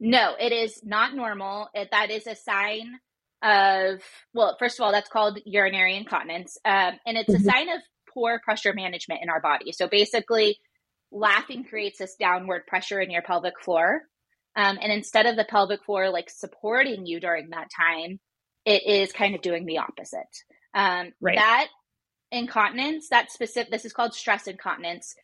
no, 0.00 0.34
it 0.38 0.52
is 0.52 0.80
not 0.82 1.14
normal. 1.14 1.68
It, 1.74 1.88
that 1.90 2.10
is 2.10 2.26
a 2.26 2.34
sign 2.34 2.98
of 3.42 4.00
well, 4.34 4.56
first 4.58 4.78
of 4.78 4.84
all, 4.84 4.92
that's 4.92 5.08
called 5.08 5.38
urinary 5.44 5.96
incontinence, 5.96 6.58
um, 6.64 6.98
and 7.06 7.18
it's 7.18 7.30
mm-hmm. 7.30 7.48
a 7.48 7.52
sign 7.52 7.68
of 7.68 7.80
poor 8.12 8.40
pressure 8.44 8.72
management 8.72 9.20
in 9.22 9.28
our 9.28 9.40
body. 9.40 9.72
So 9.72 9.88
basically, 9.88 10.58
laughing 11.12 11.64
creates 11.64 11.98
this 11.98 12.16
downward 12.16 12.66
pressure 12.66 13.00
in 13.00 13.10
your 13.10 13.22
pelvic 13.22 13.60
floor. 13.60 14.02
Um, 14.56 14.78
and 14.80 14.92
instead 14.92 15.26
of 15.26 15.36
the 15.36 15.44
pelvic 15.44 15.84
floor 15.84 16.10
like 16.10 16.28
supporting 16.28 17.06
you 17.06 17.20
during 17.20 17.50
that 17.50 17.68
time, 17.74 18.18
it 18.64 18.86
is 18.86 19.12
kind 19.12 19.34
of 19.34 19.42
doing 19.42 19.66
the 19.66 19.78
opposite. 19.78 20.20
Um, 20.74 21.12
right. 21.20 21.36
That 21.36 21.68
incontinence, 22.30 23.08
that 23.10 23.30
specific, 23.30 23.70
this 23.70 23.84
is 23.84 23.92
called 23.92 24.14
stress 24.14 24.46
incontinence. 24.46 25.14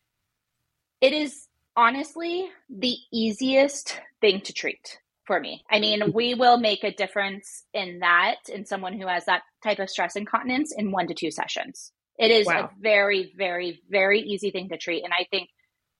It 1.01 1.13
is 1.13 1.47
honestly 1.75 2.49
the 2.69 2.95
easiest 3.11 3.99
thing 4.21 4.41
to 4.41 4.53
treat 4.53 4.99
for 5.25 5.39
me. 5.39 5.63
I 5.69 5.79
mean, 5.79 6.11
we 6.11 6.33
will 6.33 6.57
make 6.57 6.83
a 6.83 6.93
difference 6.93 7.63
in 7.73 7.99
that 7.99 8.37
in 8.51 8.65
someone 8.65 8.99
who 8.99 9.07
has 9.07 9.25
that 9.25 9.43
type 9.63 9.79
of 9.79 9.89
stress 9.89 10.15
incontinence 10.15 10.73
in 10.75 10.91
one 10.91 11.07
to 11.07 11.13
two 11.13 11.31
sessions. 11.31 11.91
It 12.17 12.31
is 12.31 12.47
wow. 12.47 12.65
a 12.65 12.69
very, 12.81 13.31
very, 13.37 13.81
very 13.89 14.21
easy 14.21 14.51
thing 14.51 14.69
to 14.69 14.77
treat. 14.77 15.03
And 15.03 15.13
I 15.13 15.25
think 15.31 15.49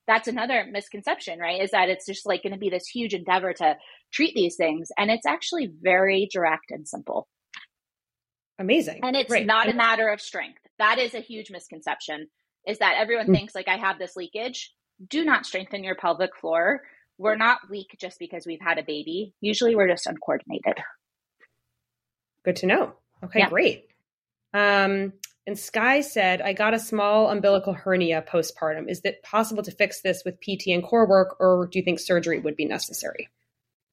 that's 0.09 0.27
another 0.27 0.65
misconception, 0.69 1.37
right? 1.37 1.61
Is 1.61 1.69
that 1.71 1.87
it's 1.87 2.07
just 2.07 2.25
like 2.25 2.41
going 2.41 2.53
to 2.53 2.59
be 2.59 2.71
this 2.71 2.87
huge 2.87 3.13
endeavor 3.13 3.53
to 3.53 3.75
treat 4.11 4.33
these 4.33 4.55
things. 4.55 4.89
And 4.97 5.11
it's 5.11 5.27
actually 5.27 5.69
very 5.81 6.27
direct 6.33 6.71
and 6.71 6.87
simple. 6.87 7.27
Amazing. 8.57 9.01
And 9.03 9.15
it's 9.15 9.31
not 9.45 9.69
a 9.69 9.73
matter 9.73 10.09
of 10.09 10.19
strength. 10.19 10.61
That 10.79 10.97
is 10.97 11.13
a 11.13 11.19
huge 11.19 11.51
misconception 11.51 12.27
is 12.65 12.79
that 12.79 12.95
everyone 12.97 13.25
mm-hmm. 13.25 13.35
thinks 13.35 13.55
like 13.55 13.67
I 13.67 13.77
have 13.77 13.99
this 13.99 14.15
leakage. 14.15 14.73
Do 15.07 15.23
not 15.23 15.45
strengthen 15.45 15.83
your 15.83 15.95
pelvic 15.95 16.35
floor. 16.35 16.81
We're 17.19 17.37
not 17.37 17.69
weak 17.69 17.95
just 17.99 18.17
because 18.17 18.47
we've 18.47 18.59
had 18.59 18.79
a 18.79 18.83
baby. 18.83 19.35
Usually 19.41 19.75
we're 19.75 19.87
just 19.87 20.07
uncoordinated. 20.07 20.79
Good 22.43 22.55
to 22.57 22.65
know. 22.65 22.93
Okay, 23.23 23.39
yeah. 23.39 23.49
great. 23.49 23.85
Um, 24.55 25.13
and 25.49 25.57
Sky 25.57 26.01
said, 26.01 26.43
I 26.43 26.53
got 26.53 26.75
a 26.75 26.79
small 26.79 27.31
umbilical 27.31 27.73
hernia 27.73 28.21
postpartum. 28.21 28.88
Is 28.88 29.01
it 29.03 29.23
possible 29.23 29.63
to 29.63 29.71
fix 29.71 30.01
this 30.01 30.21
with 30.23 30.39
PT 30.41 30.67
and 30.67 30.83
core 30.83 31.09
work, 31.09 31.38
or 31.39 31.65
do 31.65 31.79
you 31.79 31.83
think 31.83 31.99
surgery 31.99 32.39
would 32.39 32.55
be 32.55 32.65
necessary? 32.65 33.29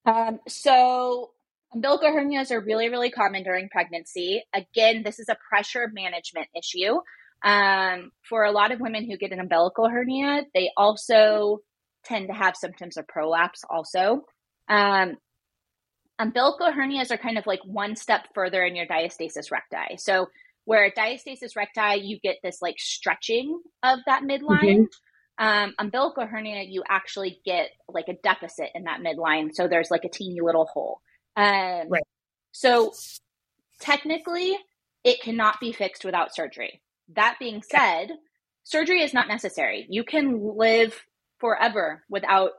Um, 0.05 0.39
so, 0.47 1.31
umbilical 1.73 2.11
hernias 2.11 2.51
are 2.51 2.61
really, 2.61 2.91
really 2.91 3.11
common 3.11 3.43
during 3.43 3.71
pregnancy. 3.71 4.43
Again, 4.53 5.03
this 5.03 5.19
is 5.19 5.31
a 5.31 5.37
pressure 5.49 5.91
management 5.95 6.49
issue. 6.55 7.01
Um, 7.43 8.11
for 8.29 8.45
a 8.45 8.53
lot 8.53 8.71
of 8.71 8.81
women 8.81 9.11
who 9.11 9.17
get 9.17 9.33
an 9.33 9.41
umbilical 9.41 9.89
hernia, 9.89 10.43
they 10.53 10.73
also 10.77 11.61
tend 12.05 12.29
to 12.29 12.35
have 12.35 12.55
symptoms 12.55 12.99
of 12.99 13.09
prolapse, 13.09 13.65
also. 13.71 14.27
Um, 14.69 15.17
umbilical 16.19 16.71
hernias 16.71 17.11
are 17.11 17.17
kind 17.17 17.39
of 17.39 17.47
like 17.47 17.61
one 17.65 17.97
step 17.97 18.29
further 18.35 18.63
in 18.63 18.77
your 18.77 18.85
diastasis 18.85 19.51
recti. 19.51 19.97
So, 19.97 20.29
where 20.67 20.91
diastasis 20.91 21.57
recti, 21.57 22.03
you 22.03 22.19
get 22.21 22.37
this 22.43 22.61
like 22.61 22.79
stretching 22.79 23.63
of 23.83 24.01
that 24.07 24.23
midline. 24.23 24.85
Mm-hmm. 24.85 24.85
Um, 25.39 25.75
umbilical 25.79 26.27
hernia, 26.27 26.63
you 26.63 26.83
actually 26.89 27.41
get 27.45 27.71
like 27.89 28.09
a 28.09 28.17
deficit 28.23 28.71
in 28.75 28.85
that 28.85 29.01
midline. 29.01 29.55
So 29.55 29.69
there's 29.69 29.91
like 29.91 30.05
a 30.05 30.09
teeny 30.09 30.41
little 30.41 30.67
hole. 30.67 31.01
Um, 31.37 31.89
right. 31.89 32.03
So 32.53 32.93
technically, 33.81 34.57
it 35.05 35.21
cannot 35.21 35.61
be 35.61 35.73
fixed 35.73 36.05
without 36.05 36.35
surgery. 36.35 36.83
That 37.15 37.37
being 37.39 37.63
said, 37.63 38.11
surgery 38.65 39.03
is 39.03 39.15
not 39.15 39.29
necessary. 39.29 39.87
You 39.89 40.05
can 40.05 40.57
live 40.57 40.99
forever 41.39 42.03
without 42.09 42.53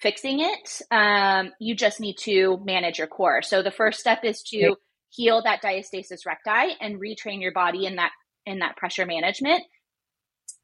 fixing 0.00 0.40
it. 0.40 0.82
Um, 0.90 1.52
you 1.58 1.74
just 1.74 1.98
need 1.98 2.18
to 2.18 2.60
manage 2.62 2.98
your 2.98 3.08
core. 3.08 3.42
So 3.42 3.62
the 3.62 3.70
first 3.70 3.98
step 3.98 4.20
is 4.22 4.42
to 4.50 4.76
heal 5.16 5.42
that 5.42 5.62
diastasis 5.62 6.26
recti 6.26 6.76
and 6.80 7.00
retrain 7.00 7.40
your 7.40 7.52
body 7.52 7.86
in 7.86 7.96
that 7.96 8.12
in 8.44 8.60
that 8.60 8.76
pressure 8.76 9.06
management 9.06 9.62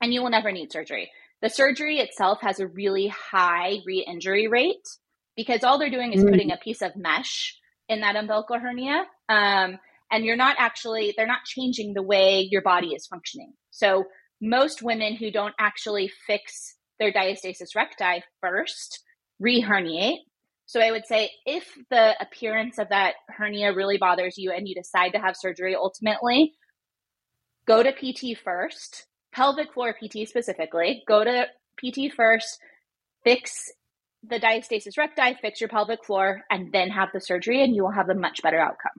and 0.00 0.12
you 0.12 0.22
will 0.22 0.30
never 0.30 0.52
need 0.52 0.70
surgery 0.70 1.10
the 1.40 1.48
surgery 1.48 1.98
itself 1.98 2.38
has 2.42 2.60
a 2.60 2.66
really 2.66 3.08
high 3.08 3.78
re-injury 3.84 4.46
rate 4.46 4.86
because 5.36 5.64
all 5.64 5.78
they're 5.78 5.90
doing 5.90 6.12
is 6.12 6.22
mm. 6.22 6.30
putting 6.30 6.52
a 6.52 6.58
piece 6.58 6.82
of 6.82 6.92
mesh 6.94 7.56
in 7.88 8.00
that 8.00 8.14
umbilical 8.14 8.58
hernia 8.58 9.04
um, 9.28 9.78
and 10.10 10.24
you're 10.24 10.36
not 10.36 10.56
actually 10.58 11.14
they're 11.16 11.26
not 11.26 11.44
changing 11.44 11.94
the 11.94 12.02
way 12.02 12.46
your 12.50 12.62
body 12.62 12.88
is 12.88 13.06
functioning 13.06 13.52
so 13.70 14.04
most 14.40 14.82
women 14.82 15.16
who 15.16 15.30
don't 15.30 15.54
actually 15.58 16.10
fix 16.26 16.76
their 17.00 17.12
diastasis 17.12 17.74
recti 17.74 18.22
first 18.40 19.00
re-herniate 19.40 20.18
so 20.72 20.80
I 20.80 20.90
would 20.90 21.04
say 21.04 21.30
if 21.44 21.68
the 21.90 22.14
appearance 22.18 22.78
of 22.78 22.88
that 22.88 23.16
hernia 23.28 23.74
really 23.74 23.98
bothers 23.98 24.38
you 24.38 24.52
and 24.52 24.66
you 24.66 24.74
decide 24.74 25.10
to 25.10 25.18
have 25.18 25.36
surgery 25.36 25.76
ultimately, 25.76 26.54
go 27.66 27.82
to 27.82 27.92
PT 27.92 28.38
first, 28.42 29.04
pelvic 29.32 29.74
floor 29.74 29.92
PT 29.92 30.26
specifically. 30.26 31.02
Go 31.06 31.24
to 31.24 31.44
PT 31.76 32.10
first, 32.16 32.58
fix 33.22 33.70
the 34.26 34.40
diastasis 34.40 34.96
recti, 34.96 35.36
fix 35.42 35.60
your 35.60 35.68
pelvic 35.68 36.06
floor, 36.06 36.40
and 36.48 36.72
then 36.72 36.88
have 36.88 37.10
the 37.12 37.20
surgery, 37.20 37.62
and 37.62 37.76
you 37.76 37.82
will 37.82 37.92
have 37.92 38.08
a 38.08 38.14
much 38.14 38.42
better 38.42 38.58
outcome. 38.58 38.92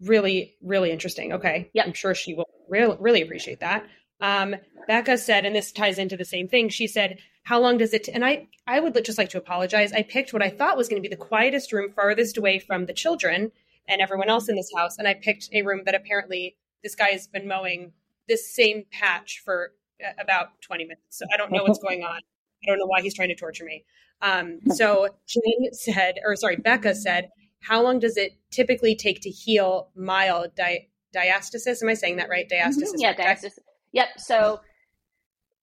Really, 0.00 0.54
really 0.62 0.92
interesting. 0.92 1.34
Okay. 1.34 1.68
Yeah. 1.74 1.82
I'm 1.84 1.92
sure 1.92 2.14
she 2.14 2.32
will 2.32 2.48
really, 2.70 2.96
really 2.98 3.20
appreciate 3.20 3.60
that. 3.60 3.84
Um, 4.22 4.56
Becca 4.88 5.18
said, 5.18 5.44
and 5.44 5.54
this 5.54 5.72
ties 5.72 5.98
into 5.98 6.16
the 6.16 6.24
same 6.24 6.48
thing. 6.48 6.70
She 6.70 6.86
said, 6.86 7.18
"How 7.42 7.60
long 7.60 7.78
does 7.78 7.92
it?" 7.92 8.04
T-? 8.04 8.12
And 8.12 8.24
I, 8.24 8.48
I 8.66 8.80
would 8.80 9.04
just 9.04 9.18
like 9.18 9.30
to 9.30 9.38
apologize. 9.38 9.92
I 9.92 10.02
picked 10.02 10.32
what 10.32 10.42
I 10.42 10.50
thought 10.50 10.76
was 10.76 10.88
going 10.88 11.02
to 11.02 11.08
be 11.08 11.14
the 11.14 11.20
quietest 11.20 11.72
room, 11.72 11.90
farthest 11.92 12.36
away 12.36 12.58
from 12.58 12.86
the 12.86 12.92
children 12.92 13.52
and 13.88 14.00
everyone 14.00 14.28
else 14.28 14.48
in 14.48 14.56
this 14.56 14.70
house, 14.76 14.98
and 14.98 15.08
I 15.08 15.14
picked 15.14 15.48
a 15.52 15.62
room 15.62 15.82
that 15.84 15.94
apparently 15.94 16.56
this 16.82 16.94
guy 16.94 17.08
has 17.08 17.26
been 17.26 17.48
mowing 17.48 17.92
this 18.28 18.54
same 18.54 18.84
patch 18.90 19.42
for 19.44 19.72
uh, 20.04 20.12
about 20.20 20.60
20 20.62 20.84
minutes. 20.84 21.02
So 21.10 21.26
I 21.32 21.36
don't 21.36 21.52
know 21.52 21.62
what's 21.64 21.78
going 21.82 22.02
on. 22.02 22.20
I 22.62 22.66
don't 22.66 22.78
know 22.78 22.86
why 22.86 23.02
he's 23.02 23.14
trying 23.14 23.28
to 23.28 23.34
torture 23.34 23.64
me. 23.64 23.84
Um, 24.20 24.60
so 24.70 25.08
Jen 25.26 25.72
said, 25.72 26.16
or 26.24 26.36
sorry, 26.36 26.56
Becca 26.56 26.94
said, 26.94 27.28
"How 27.60 27.82
long 27.82 27.98
does 27.98 28.16
it 28.16 28.32
typically 28.50 28.94
take 28.94 29.20
to 29.22 29.30
heal 29.30 29.88
mild 29.96 30.54
di- 30.54 30.88
diastasis?" 31.14 31.82
Am 31.82 31.88
I 31.88 31.94
saying 31.94 32.16
that 32.16 32.28
right? 32.28 32.48
Diastasis. 32.48 32.94
Mm-hmm. 32.94 33.00
Yeah, 33.00 33.14
diastasis. 33.14 33.58
Yep. 33.90 34.08
So 34.18 34.60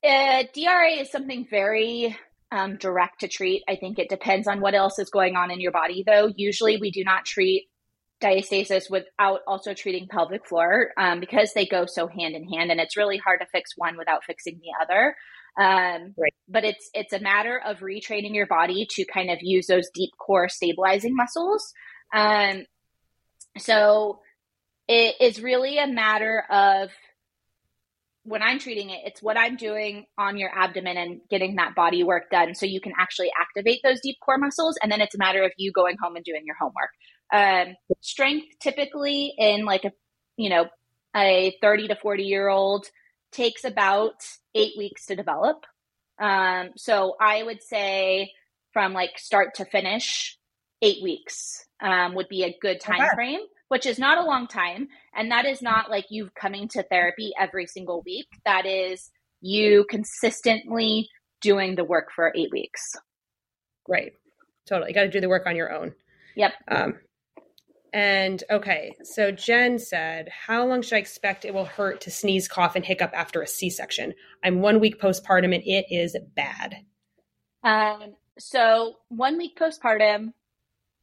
uh, 0.03 0.43
DRA 0.53 1.01
is 1.01 1.12
something 1.12 1.47
very 1.49 2.17
um, 2.51 2.77
direct 2.77 3.21
to 3.21 3.27
treat. 3.27 3.63
I 3.67 3.75
think 3.75 3.99
it 3.99 4.09
depends 4.09 4.47
on 4.47 4.62
what 4.62 4.73
else 4.73 4.99
is 4.99 5.09
going 5.09 5.35
on 5.35 5.51
in 5.51 5.59
your 5.59 5.71
body, 5.71 6.03
though. 6.05 6.31
Usually, 6.35 6.77
we 6.77 6.91
do 6.91 7.03
not 7.03 7.25
treat 7.25 7.69
diastasis 8.21 8.89
without 8.89 9.41
also 9.47 9.73
treating 9.73 10.07
pelvic 10.07 10.45
floor 10.45 10.89
um, 10.97 11.19
because 11.19 11.53
they 11.53 11.65
go 11.65 11.85
so 11.85 12.07
hand 12.07 12.35
in 12.35 12.47
hand, 12.47 12.71
and 12.71 12.79
it's 12.79 12.97
really 12.97 13.17
hard 13.17 13.39
to 13.41 13.47
fix 13.51 13.71
one 13.75 13.97
without 13.97 14.23
fixing 14.23 14.59
the 14.59 14.83
other. 14.83 15.15
Um, 15.59 16.13
right. 16.17 16.33
But 16.47 16.63
it's 16.63 16.89
it's 16.93 17.13
a 17.13 17.19
matter 17.19 17.62
of 17.65 17.79
retraining 17.79 18.33
your 18.33 18.47
body 18.47 18.88
to 18.91 19.05
kind 19.05 19.29
of 19.29 19.39
use 19.41 19.67
those 19.67 19.89
deep 19.93 20.12
core 20.17 20.49
stabilizing 20.49 21.15
muscles. 21.15 21.73
Um, 22.13 22.65
so 23.57 24.21
it 24.88 25.15
is 25.19 25.41
really 25.41 25.77
a 25.77 25.88
matter 25.88 26.43
of 26.49 26.89
when 28.23 28.41
I'm 28.43 28.60
treating 28.60 28.89
it, 28.89 28.99
it's 29.05 29.21
what 29.21 29.38
I'm 29.38 29.55
doing 29.55 30.05
on 30.17 30.38
your 30.38 30.49
abdomen 30.53 30.97
and 30.97 31.21
getting 31.29 31.55
that 31.55 31.75
body 31.75 32.03
work 32.03 32.29
done 32.29 32.53
so 32.53 32.65
you 32.65 32.82
can 32.82 32.93
actually 32.97 33.32
activate 33.39 33.79
those 33.84 34.01
deep 34.01 34.17
core 34.21 34.38
muscles. 34.38 34.77
And 34.82 34.91
then 34.91 35.01
it's 35.01 35.15
a 35.15 35.17
matter 35.17 35.43
of 35.43 35.51
you 35.58 35.71
going 35.71 35.95
home 36.01 36.15
and 36.15 36.25
doing 36.25 36.43
your 36.45 36.55
homework. 36.55 36.89
Um, 37.32 37.75
strength 38.01 38.47
typically 38.60 39.34
in 39.38 39.65
like 39.65 39.86
a, 39.86 39.91
you 40.38 40.49
know, 40.49 40.67
a 41.15 41.55
30 41.62 41.89
to 41.89 41.95
40 41.95 42.23
year 42.23 42.49
old 42.49 42.86
takes 43.32 43.63
about 43.63 44.15
eight 44.53 44.73
weeks 44.77 45.05
to 45.08 45.15
develop. 45.15 45.65
Um, 46.19 46.71
so 46.75 47.15
I 47.19 47.41
would 47.43 47.63
say 47.63 48.32
from 48.73 48.93
like 48.93 49.17
start 49.17 49.55
to 49.55 49.65
finish, 49.65 50.38
eight 50.82 51.01
weeks 51.03 51.65
um, 51.82 52.15
would 52.15 52.29
be 52.29 52.43
a 52.43 52.58
good 52.62 52.79
time 52.79 53.01
okay. 53.01 53.15
frame 53.15 53.41
which 53.69 53.86
is 53.86 53.97
not 53.97 54.17
a 54.17 54.27
long 54.27 54.47
time. 54.47 54.89
And 55.15 55.32
that 55.32 55.45
is 55.45 55.62
not 55.62 55.89
like 55.89 56.05
you 56.10 56.29
coming 56.39 56.67
to 56.69 56.84
therapy 56.84 57.32
every 57.39 57.65
single 57.65 58.03
week. 58.05 58.27
That 58.45 58.65
is 58.65 59.10
you 59.41 59.86
consistently 59.89 61.08
doing 61.41 61.75
the 61.75 61.86
work 61.86 62.10
for 62.13 62.34
eight 62.36 62.51
weeks. 62.51 62.82
Right. 63.88 64.12
Totally. 64.67 64.91
You 64.91 64.95
got 64.95 65.03
to 65.03 65.10
do 65.10 65.21
the 65.21 65.29
work 65.29 65.47
on 65.47 65.55
your 65.55 65.73
own. 65.73 65.93
Yep. 66.36 66.53
Um, 66.67 66.99
and 67.91 68.43
okay, 68.51 68.93
so 69.03 69.32
Jen 69.32 69.79
said, 69.79 70.29
How 70.47 70.65
long 70.65 70.82
should 70.82 70.95
I 70.95 70.99
expect 70.99 71.43
it 71.43 71.53
will 71.53 71.65
hurt 71.65 72.01
to 72.01 72.12
sneeze, 72.12 72.47
cough, 72.47 72.75
and 72.75 72.86
hiccup 72.86 73.12
after 73.15 73.41
a 73.41 73.47
C 73.47 73.69
section? 73.69 74.13
I'm 74.43 74.62
one 74.62 74.79
week 74.79 75.01
postpartum 75.01 75.55
and 75.55 75.63
it 75.65 75.86
is 75.89 76.15
bad. 76.36 76.75
Um, 77.63 78.15
so, 78.38 78.95
one 79.10 79.38
week 79.38 79.58
postpartum, 79.60 80.34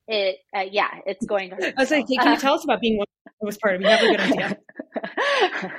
it 0.09 0.37
uh, 0.57 0.65
yeah, 0.71 0.89
it's 1.07 1.25
going 1.27 1.51
to 1.51 1.57
hurt. 1.57 1.75
I 1.77 1.83
was 1.83 1.91
like, 1.91 2.07
can 2.07 2.33
you 2.33 2.39
tell 2.39 2.55
us 2.55 2.65
about 2.65 2.81
being 2.81 2.99
one 2.99 3.07
was 3.47 3.57
part 3.59 3.77
of 3.77 3.81
You 3.81 3.89
have 3.89 4.03
a 4.03 4.11
good 4.11 4.21
idea. 4.21 4.59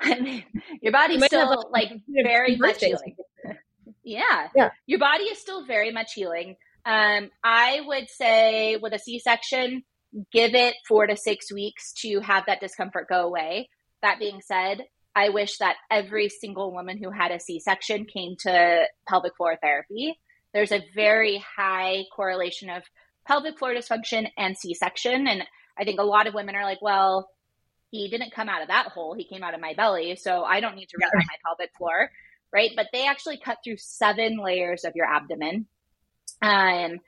I 0.00 0.20
mean, 0.20 0.44
your 0.80 0.92
body's 0.92 1.24
still 1.24 1.68
like 1.70 1.90
very 2.08 2.56
much 2.56 2.82
healing. 2.82 3.16
yeah. 4.04 4.48
Yeah. 4.56 4.70
Your 4.86 4.98
body 4.98 5.24
is 5.24 5.38
still 5.38 5.64
very 5.66 5.92
much 5.92 6.12
healing. 6.14 6.56
Um, 6.84 7.30
I 7.44 7.80
would 7.84 8.08
say 8.08 8.76
with 8.76 8.92
a 8.94 8.98
C-section, 8.98 9.82
give 10.32 10.54
it 10.54 10.74
four 10.88 11.06
to 11.06 11.16
six 11.16 11.52
weeks 11.52 11.92
to 12.02 12.20
have 12.20 12.44
that 12.46 12.60
discomfort 12.60 13.06
go 13.08 13.26
away. 13.26 13.68
That 14.02 14.18
being 14.18 14.40
said, 14.40 14.84
I 15.14 15.28
wish 15.28 15.58
that 15.58 15.76
every 15.90 16.28
single 16.28 16.72
woman 16.72 16.98
who 17.02 17.10
had 17.10 17.32
a 17.32 17.40
C 17.40 17.60
section 17.60 18.06
came 18.06 18.36
to 18.40 18.84
pelvic 19.08 19.36
floor 19.36 19.58
therapy. 19.60 20.18
There's 20.54 20.72
a 20.72 20.82
very 20.94 21.44
high 21.56 22.04
correlation 22.14 22.70
of 22.70 22.82
pelvic 23.26 23.58
floor 23.58 23.74
dysfunction 23.74 24.28
and 24.36 24.56
C 24.56 24.74
section. 24.74 25.26
And 25.26 25.42
I 25.78 25.84
think 25.84 26.00
a 26.00 26.04
lot 26.04 26.26
of 26.26 26.34
women 26.34 26.54
are 26.56 26.64
like, 26.64 26.82
well, 26.82 27.28
he 27.90 28.08
didn't 28.08 28.32
come 28.32 28.48
out 28.48 28.62
of 28.62 28.68
that 28.68 28.88
hole. 28.88 29.14
He 29.14 29.24
came 29.24 29.42
out 29.42 29.54
of 29.54 29.60
my 29.60 29.74
belly. 29.74 30.16
So 30.16 30.44
I 30.44 30.60
don't 30.60 30.76
need 30.76 30.88
to 30.90 30.96
on 30.96 31.10
my 31.14 31.36
pelvic 31.44 31.70
floor. 31.76 32.10
Right. 32.52 32.70
But 32.74 32.86
they 32.92 33.06
actually 33.06 33.38
cut 33.38 33.58
through 33.62 33.76
seven 33.78 34.38
layers 34.38 34.84
of 34.84 34.94
your 34.96 35.06
abdomen. 35.06 35.66
Um, 36.42 37.00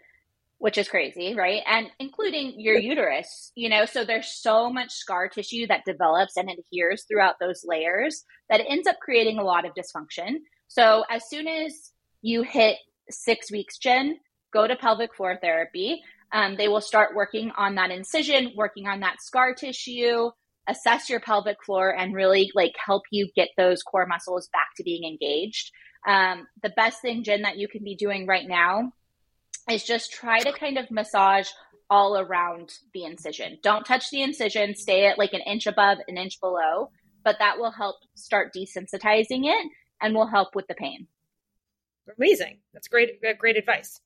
which 0.63 0.79
is 0.79 0.89
crazy, 0.89 1.35
right? 1.35 1.61
And 1.67 1.89
including 1.99 2.61
your 2.61 2.79
uterus, 2.79 3.51
you 3.57 3.69
know, 3.69 3.85
so 3.85 4.05
there's 4.05 4.29
so 4.29 4.71
much 4.71 4.93
scar 4.93 5.29
tissue 5.29 5.67
that 5.67 5.85
develops 5.85 6.37
and 6.37 6.49
adheres 6.49 7.03
throughout 7.03 7.41
those 7.41 7.65
layers 7.65 8.23
that 8.49 8.61
it 8.61 8.67
ends 8.69 8.87
up 8.87 9.01
creating 9.01 9.41
a 9.41 9.43
lot 9.43 9.65
of 9.65 9.73
dysfunction. 9.75 10.37
So 10.69 11.05
as 11.11 11.29
soon 11.29 11.49
as 11.49 11.91
you 12.21 12.43
hit 12.43 12.77
six 13.11 13.51
weeks, 13.51 13.77
Jen, 13.79 14.21
go 14.53 14.67
to 14.67 14.77
pelvic 14.77 15.15
floor 15.15 15.39
therapy. 15.41 16.03
Um, 16.33 16.57
they 16.57 16.69
will 16.69 16.81
start 16.81 17.15
working 17.15 17.51
on 17.57 17.75
that 17.75 17.91
incision, 17.91 18.53
working 18.57 18.87
on 18.87 19.01
that 19.01 19.21
scar 19.21 19.55
tissue, 19.55 20.31
assess 20.67 21.11
your 21.11 21.21
pelvic 21.21 21.63
floor, 21.65 21.95
and 21.95 22.15
really 22.15 22.51
like 22.55 22.75
help 22.85 23.03
you 23.11 23.29
get 23.37 23.49
those 23.57 23.83
core 23.83 24.07
muscles 24.07 24.49
back 24.53 24.69
to 24.77 24.83
being 24.83 25.05
engaged. 25.05 25.71
Um, 26.07 26.47
the 26.63 26.71
best 26.71 27.03
thing, 27.03 27.23
Jen, 27.23 27.43
that 27.43 27.59
you 27.59 27.69
can 27.69 27.85
be 27.85 27.95
doing 27.95 28.27
right 28.27 28.47
now 28.47 28.93
is 29.71 29.85
just 29.85 30.13
try 30.13 30.41
to 30.41 30.53
kind 30.53 30.79
of 30.79 30.91
massage 30.91 31.49
all 31.91 32.19
around 32.19 32.73
the 32.95 33.05
incision. 33.05 33.59
Don't 33.63 33.85
touch 33.85 34.11
the 34.11 34.23
incision, 34.23 34.75
stay 34.75 35.07
at 35.07 35.19
like 35.19 35.35
an 35.35 35.43
inch 35.43 35.67
above, 35.67 35.99
an 36.09 36.17
inch 36.17 36.41
below, 36.41 36.91
but 37.23 37.37
that 37.39 37.59
will 37.59 37.71
help 37.71 37.97
start 38.15 38.55
desensitizing 38.57 39.45
it 39.45 39.67
and 40.01 40.15
will 40.15 40.27
help 40.27 40.55
with 40.55 40.67
the 40.67 40.75
pain. 40.75 41.07
Amazing. 42.17 42.59
That's 42.73 42.89
great 42.89 43.21
great 43.39 43.57
advice. 43.57 44.01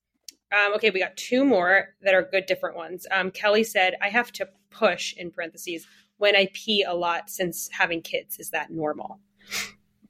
Um, 0.53 0.75
okay, 0.75 0.91
we 0.91 1.01
got 1.01 1.17
two 1.17 1.45
more 1.45 1.95
that 2.03 2.15
are 2.15 2.23
good 2.23 2.47
different 2.47 2.77
ones. 2.77 3.07
Um, 3.11 3.31
Kelly 3.31 3.65
said, 3.65 3.95
I 4.01 4.09
have 4.09 4.31
to 4.33 4.49
push 4.71 5.15
in 5.17 5.31
parentheses 5.31 5.87
when 6.19 6.37
I 6.37 6.49
pee 6.53 6.85
a 6.85 6.95
lot 6.95 7.31
since 7.31 7.69
having 7.73 8.03
kids. 8.03 8.39
Is 8.39 8.51
that 8.51 8.71
normal? 8.71 9.21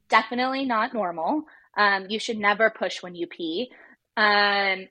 Definitely 0.09 0.65
not 0.65 0.95
normal. 0.95 1.45
Um, 1.77 2.07
you 2.09 2.19
should 2.19 2.39
never 2.39 2.71
push 2.71 3.03
when 3.03 3.15
you 3.15 3.27
pee. 3.27 3.71
Um, 4.17 4.89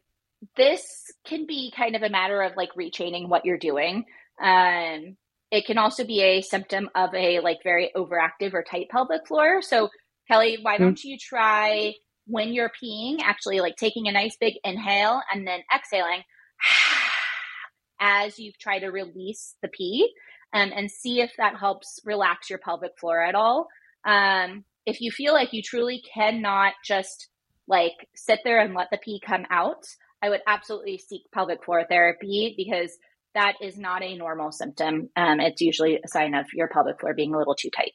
this 0.56 1.12
can 1.26 1.46
be 1.46 1.72
kind 1.76 1.96
of 1.96 2.04
a 2.04 2.10
matter 2.10 2.42
of 2.42 2.56
like 2.56 2.70
retraining 2.78 3.28
what 3.30 3.46
you're 3.46 3.58
doing. 3.58 4.06
Um, 4.42 5.16
it 5.52 5.66
can 5.66 5.78
also 5.78 6.04
be 6.04 6.22
a 6.22 6.42
symptom 6.42 6.90
of 6.96 7.14
a 7.14 7.40
like 7.40 7.60
very 7.64 7.92
overactive 7.96 8.54
or 8.54 8.64
tight 8.64 8.90
pelvic 8.90 9.28
floor. 9.28 9.62
So, 9.62 9.90
Kelly, 10.28 10.58
why 10.62 10.78
hmm. 10.78 10.84
don't 10.84 11.04
you 11.04 11.18
try 11.18 11.94
when 12.28 12.54
you're 12.54 12.72
peeing, 12.84 13.18
actually 13.22 13.60
like 13.60 13.76
taking 13.76 14.08
a 14.08 14.12
nice 14.12 14.36
big 14.40 14.56
inhale 14.64 15.22
and 15.34 15.48
then 15.48 15.60
exhaling 15.74 16.24
as 18.00 18.40
you 18.40 18.52
try 18.60 18.80
to 18.80 18.88
release 18.88 19.56
the 19.62 19.68
pee 19.68 20.12
um, 20.54 20.72
and 20.76 20.90
see 20.90 21.22
if 21.22 21.32
that 21.38 21.58
helps 21.58 22.00
relax 22.06 22.50
your 22.50 22.60
pelvic 22.60 22.92
floor 23.00 23.22
at 23.22 23.36
all. 23.36 23.68
Um, 24.06 24.64
if 24.86 25.02
you 25.02 25.12
feel 25.12 25.34
like 25.34 25.54
you 25.54 25.62
truly 25.62 26.02
cannot 26.14 26.74
just 26.86 27.30
like 27.68 27.94
sit 28.16 28.40
there 28.44 28.60
and 28.60 28.74
let 28.74 28.90
the 28.92 29.00
pee 29.04 29.22
come 29.26 29.46
out, 29.50 29.84
I 30.22 30.30
would 30.30 30.42
absolutely 30.48 30.98
seek 30.98 31.24
pelvic 31.34 31.64
floor 31.64 31.86
therapy 31.88 32.54
because 32.58 32.98
that 33.34 33.56
is 33.62 33.78
not 33.78 34.02
a 34.02 34.16
normal 34.16 34.52
symptom. 34.52 35.10
Um, 35.16 35.40
it's 35.40 35.62
usually 35.62 35.98
a 35.98 36.08
sign 36.08 36.34
of 36.34 36.46
your 36.54 36.70
pelvic 36.70 37.00
floor 37.00 37.14
being 37.14 37.34
a 37.34 37.38
little 37.38 37.56
too 37.56 37.70
tight. 37.76 37.92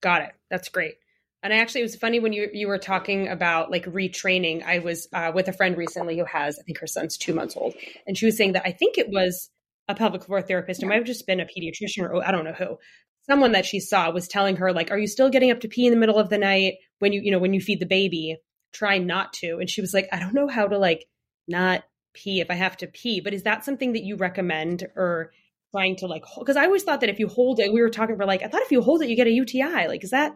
Got 0.00 0.22
it. 0.22 0.30
That's 0.50 0.68
great. 0.68 0.94
And 1.42 1.52
I 1.52 1.58
actually, 1.58 1.82
it 1.82 1.84
was 1.84 1.96
funny 1.96 2.18
when 2.18 2.32
you 2.32 2.48
you 2.52 2.66
were 2.66 2.78
talking 2.78 3.28
about 3.28 3.70
like 3.70 3.84
retraining. 3.84 4.64
I 4.64 4.80
was 4.80 5.08
uh, 5.12 5.30
with 5.34 5.48
a 5.48 5.52
friend 5.52 5.76
recently 5.76 6.18
who 6.18 6.24
has, 6.24 6.58
I 6.58 6.62
think 6.62 6.78
her 6.78 6.86
son's 6.86 7.16
two 7.16 7.32
months 7.34 7.56
old, 7.56 7.74
and 8.06 8.18
she 8.18 8.26
was 8.26 8.36
saying 8.36 8.52
that 8.52 8.66
I 8.66 8.72
think 8.72 8.98
it 8.98 9.08
was 9.08 9.50
a 9.88 9.94
pelvic 9.94 10.24
floor 10.24 10.42
therapist. 10.42 10.82
It 10.82 10.86
might 10.86 10.96
have 10.96 11.04
just 11.04 11.26
been 11.26 11.40
a 11.40 11.46
pediatrician 11.46 12.02
or 12.02 12.26
I 12.26 12.32
don't 12.32 12.44
know 12.44 12.52
who. 12.52 12.78
Someone 13.26 13.52
that 13.52 13.66
she 13.66 13.78
saw 13.78 14.10
was 14.10 14.26
telling 14.26 14.56
her 14.56 14.72
like, 14.72 14.90
"Are 14.90 14.98
you 14.98 15.06
still 15.06 15.30
getting 15.30 15.50
up 15.50 15.60
to 15.60 15.68
pee 15.68 15.86
in 15.86 15.92
the 15.92 15.98
middle 15.98 16.18
of 16.18 16.28
the 16.28 16.38
night 16.38 16.74
when 16.98 17.12
you 17.12 17.20
you 17.22 17.30
know 17.30 17.38
when 17.38 17.54
you 17.54 17.60
feed 17.60 17.80
the 17.80 17.86
baby?" 17.86 18.38
try 18.72 18.98
not 18.98 19.32
to. 19.34 19.58
And 19.58 19.68
she 19.68 19.80
was 19.80 19.94
like, 19.94 20.08
I 20.12 20.18
don't 20.18 20.34
know 20.34 20.48
how 20.48 20.66
to 20.66 20.78
like 20.78 21.06
not 21.46 21.84
pee 22.14 22.40
if 22.40 22.50
I 22.50 22.54
have 22.54 22.76
to 22.78 22.86
pee. 22.86 23.20
But 23.20 23.34
is 23.34 23.44
that 23.44 23.64
something 23.64 23.92
that 23.92 24.04
you 24.04 24.16
recommend 24.16 24.86
or 24.96 25.32
trying 25.72 25.96
to 25.96 26.06
like 26.06 26.24
because 26.38 26.56
I 26.56 26.64
always 26.64 26.82
thought 26.82 27.00
that 27.00 27.10
if 27.10 27.18
you 27.18 27.28
hold 27.28 27.60
it, 27.60 27.72
we 27.72 27.80
were 27.80 27.90
talking 27.90 28.16
for 28.16 28.26
like 28.26 28.42
I 28.42 28.48
thought 28.48 28.62
if 28.62 28.72
you 28.72 28.82
hold 28.82 29.02
it, 29.02 29.08
you 29.08 29.16
get 29.16 29.26
a 29.26 29.30
UTI. 29.30 29.88
Like, 29.88 30.04
is 30.04 30.10
that 30.10 30.34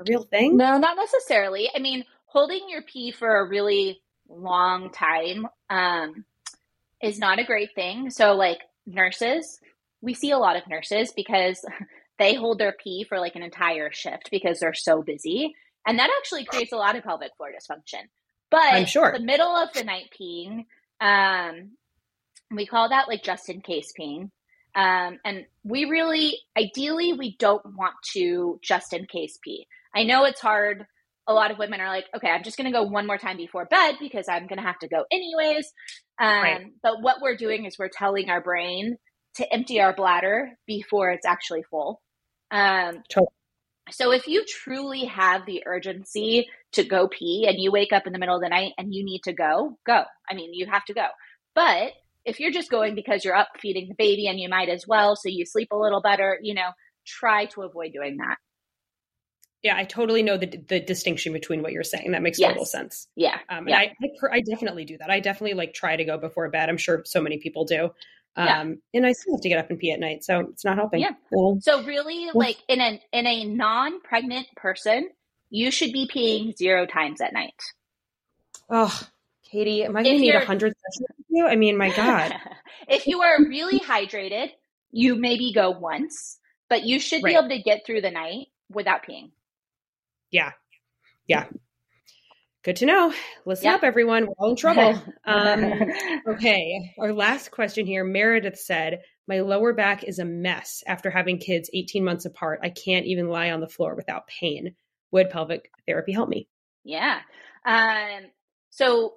a 0.00 0.04
real 0.08 0.22
thing? 0.22 0.56
No, 0.56 0.78
not 0.78 0.96
necessarily. 0.96 1.70
I 1.74 1.78
mean, 1.78 2.04
holding 2.26 2.68
your 2.68 2.82
pee 2.82 3.12
for 3.12 3.38
a 3.38 3.48
really 3.48 4.00
long 4.28 4.90
time 4.90 5.46
um, 5.68 6.24
is 7.02 7.18
not 7.18 7.38
a 7.38 7.44
great 7.44 7.74
thing. 7.74 8.10
So, 8.10 8.34
like 8.34 8.60
nurses, 8.86 9.60
we 10.00 10.14
see 10.14 10.30
a 10.30 10.38
lot 10.38 10.56
of 10.56 10.66
nurses 10.68 11.12
because 11.14 11.64
they 12.18 12.34
hold 12.34 12.58
their 12.58 12.74
pee 12.82 13.04
for 13.08 13.18
like 13.18 13.36
an 13.36 13.42
entire 13.42 13.92
shift 13.92 14.30
because 14.30 14.60
they're 14.60 14.74
so 14.74 15.02
busy. 15.02 15.54
And 15.86 15.98
that 15.98 16.10
actually 16.18 16.44
creates 16.44 16.72
a 16.72 16.76
lot 16.76 16.96
of 16.96 17.04
pelvic 17.04 17.32
floor 17.36 17.50
dysfunction. 17.50 18.02
But 18.50 18.74
I'm 18.74 18.86
sure 18.86 19.12
the 19.12 19.24
middle 19.24 19.56
of 19.56 19.72
the 19.72 19.84
night 19.84 20.10
peeing, 20.18 20.66
um, 21.00 21.70
we 22.50 22.66
call 22.66 22.88
that 22.88 23.08
like 23.08 23.22
just 23.22 23.48
in 23.48 23.60
case 23.60 23.92
peeing. 23.98 24.30
Um, 24.74 25.18
and 25.24 25.46
we 25.64 25.86
really, 25.86 26.38
ideally, 26.56 27.12
we 27.12 27.36
don't 27.38 27.64
want 27.76 27.94
to 28.12 28.60
just 28.62 28.92
in 28.92 29.06
case 29.06 29.38
pee. 29.42 29.66
I 29.94 30.04
know 30.04 30.24
it's 30.24 30.40
hard. 30.40 30.86
A 31.26 31.34
lot 31.34 31.50
of 31.50 31.58
women 31.58 31.80
are 31.80 31.88
like, 31.88 32.06
okay, 32.16 32.28
I'm 32.28 32.42
just 32.42 32.56
going 32.56 32.70
to 32.70 32.76
go 32.76 32.82
one 32.82 33.06
more 33.06 33.18
time 33.18 33.36
before 33.36 33.66
bed 33.66 33.96
because 34.00 34.26
I'm 34.28 34.46
going 34.46 34.58
to 34.58 34.64
have 34.64 34.78
to 34.80 34.88
go 34.88 35.04
anyways. 35.12 35.72
Um, 36.20 36.42
right. 36.42 36.66
But 36.82 37.02
what 37.02 37.20
we're 37.20 37.36
doing 37.36 37.66
is 37.66 37.78
we're 37.78 37.88
telling 37.88 38.30
our 38.30 38.40
brain 38.40 38.96
to 39.36 39.52
empty 39.52 39.80
our 39.80 39.94
bladder 39.94 40.50
before 40.66 41.10
it's 41.10 41.26
actually 41.26 41.62
full. 41.62 42.00
Um, 42.50 43.02
totally. 43.08 43.28
So 43.90 44.12
if 44.12 44.28
you 44.28 44.44
truly 44.44 45.04
have 45.06 45.46
the 45.46 45.62
urgency 45.66 46.48
to 46.72 46.84
go 46.84 47.08
pee 47.08 47.46
and 47.48 47.58
you 47.58 47.72
wake 47.72 47.92
up 47.92 48.06
in 48.06 48.12
the 48.12 48.18
middle 48.18 48.36
of 48.36 48.42
the 48.42 48.48
night 48.48 48.72
and 48.78 48.94
you 48.94 49.04
need 49.04 49.22
to 49.24 49.32
go, 49.32 49.78
go. 49.84 50.04
I 50.28 50.34
mean, 50.34 50.54
you 50.54 50.66
have 50.66 50.84
to 50.86 50.94
go. 50.94 51.06
But 51.54 51.92
if 52.24 52.38
you're 52.38 52.52
just 52.52 52.70
going 52.70 52.94
because 52.94 53.24
you're 53.24 53.34
up 53.34 53.48
feeding 53.60 53.88
the 53.88 53.94
baby 53.94 54.28
and 54.28 54.38
you 54.38 54.48
might 54.48 54.68
as 54.68 54.86
well, 54.86 55.16
so 55.16 55.28
you 55.28 55.44
sleep 55.44 55.68
a 55.72 55.76
little 55.76 56.00
better, 56.00 56.38
you 56.42 56.54
know, 56.54 56.70
try 57.06 57.46
to 57.46 57.62
avoid 57.62 57.92
doing 57.92 58.18
that. 58.18 58.36
Yeah, 59.62 59.76
I 59.76 59.84
totally 59.84 60.22
know 60.22 60.38
the 60.38 60.46
the 60.46 60.80
distinction 60.80 61.32
between 61.32 61.62
what 61.62 61.72
you're 61.72 61.84
saying. 61.84 62.12
That 62.12 62.22
makes 62.22 62.38
yes. 62.38 62.50
total 62.50 62.64
sense. 62.64 63.08
Yeah, 63.14 63.38
um, 63.48 63.68
yeah. 63.68 63.78
I, 63.78 63.94
I, 64.02 64.36
I 64.36 64.40
definitely 64.40 64.84
do 64.84 64.96
that. 64.98 65.10
I 65.10 65.20
definitely 65.20 65.54
like 65.54 65.74
try 65.74 65.96
to 65.96 66.04
go 66.04 66.16
before 66.16 66.48
bed. 66.48 66.70
I'm 66.70 66.78
sure 66.78 67.02
so 67.04 67.20
many 67.20 67.38
people 67.38 67.64
do. 67.64 67.90
Yeah. 68.36 68.60
Um, 68.60 68.78
and 68.94 69.04
I 69.04 69.12
still 69.12 69.34
have 69.34 69.42
to 69.42 69.48
get 69.48 69.58
up 69.58 69.70
and 69.70 69.78
pee 69.78 69.92
at 69.92 70.00
night, 70.00 70.24
so 70.24 70.40
it's 70.40 70.64
not 70.64 70.76
helping. 70.76 71.00
Yeah. 71.00 71.10
so 71.60 71.82
really, 71.84 72.28
like 72.32 72.56
in 72.68 72.80
an 72.80 73.00
in 73.12 73.26
a 73.26 73.44
non-pregnant 73.44 74.46
person, 74.56 75.10
you 75.50 75.70
should 75.70 75.92
be 75.92 76.08
peeing 76.08 76.56
zero 76.56 76.86
times 76.86 77.20
at 77.20 77.32
night. 77.32 77.60
Oh, 78.70 79.00
Katie, 79.50 79.82
am 79.84 79.96
I 79.96 80.04
going 80.04 80.16
to 80.16 80.20
need 80.22 80.34
a 80.34 80.44
hundred 80.44 80.74
sessions 80.74 81.08
with 81.18 81.26
you? 81.28 81.46
I 81.46 81.56
mean, 81.56 81.76
my 81.76 81.94
God. 81.94 82.34
if 82.88 83.06
you 83.08 83.20
are 83.22 83.36
really 83.40 83.80
hydrated, 83.80 84.50
you 84.92 85.16
maybe 85.16 85.52
go 85.52 85.70
once, 85.70 86.38
but 86.68 86.84
you 86.84 87.00
should 87.00 87.22
right. 87.24 87.32
be 87.32 87.36
able 87.36 87.48
to 87.48 87.62
get 87.62 87.84
through 87.84 88.00
the 88.00 88.12
night 88.12 88.46
without 88.70 89.04
peeing. 89.04 89.32
Yeah. 90.30 90.52
Yeah. 91.26 91.46
Good 92.62 92.76
to 92.76 92.86
know. 92.86 93.14
Listen 93.46 93.66
yep. 93.66 93.76
up, 93.76 93.84
everyone. 93.84 94.26
We're 94.26 94.34
all 94.38 94.50
in 94.50 94.56
trouble. 94.56 95.02
um, 95.24 95.72
okay. 96.28 96.92
Our 96.98 97.12
last 97.12 97.50
question 97.50 97.86
here 97.86 98.04
Meredith 98.04 98.58
said, 98.58 99.00
My 99.26 99.40
lower 99.40 99.72
back 99.72 100.04
is 100.04 100.18
a 100.18 100.26
mess 100.26 100.82
after 100.86 101.10
having 101.10 101.38
kids 101.38 101.70
18 101.72 102.04
months 102.04 102.26
apart. 102.26 102.60
I 102.62 102.68
can't 102.68 103.06
even 103.06 103.28
lie 103.28 103.50
on 103.50 103.60
the 103.60 103.68
floor 103.68 103.94
without 103.94 104.26
pain. 104.26 104.74
Would 105.12 105.30
pelvic 105.30 105.70
therapy 105.86 106.12
help 106.12 106.28
me? 106.28 106.48
Yeah. 106.84 107.20
Um, 107.64 108.26
so, 108.70 109.14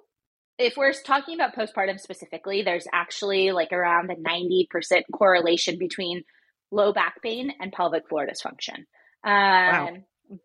if 0.56 0.76
we're 0.76 0.92
talking 0.92 1.34
about 1.34 1.54
postpartum 1.54 1.98
specifically, 1.98 2.62
there's 2.62 2.86
actually 2.92 3.50
like 3.50 3.72
around 3.72 4.10
a 4.10 4.14
90% 4.14 4.68
correlation 5.12 5.78
between 5.78 6.22
low 6.70 6.92
back 6.92 7.20
pain 7.22 7.52
and 7.60 7.72
pelvic 7.72 8.08
floor 8.08 8.26
dysfunction. 8.26 8.78
Um, 9.24 9.94
wow. 9.94 9.96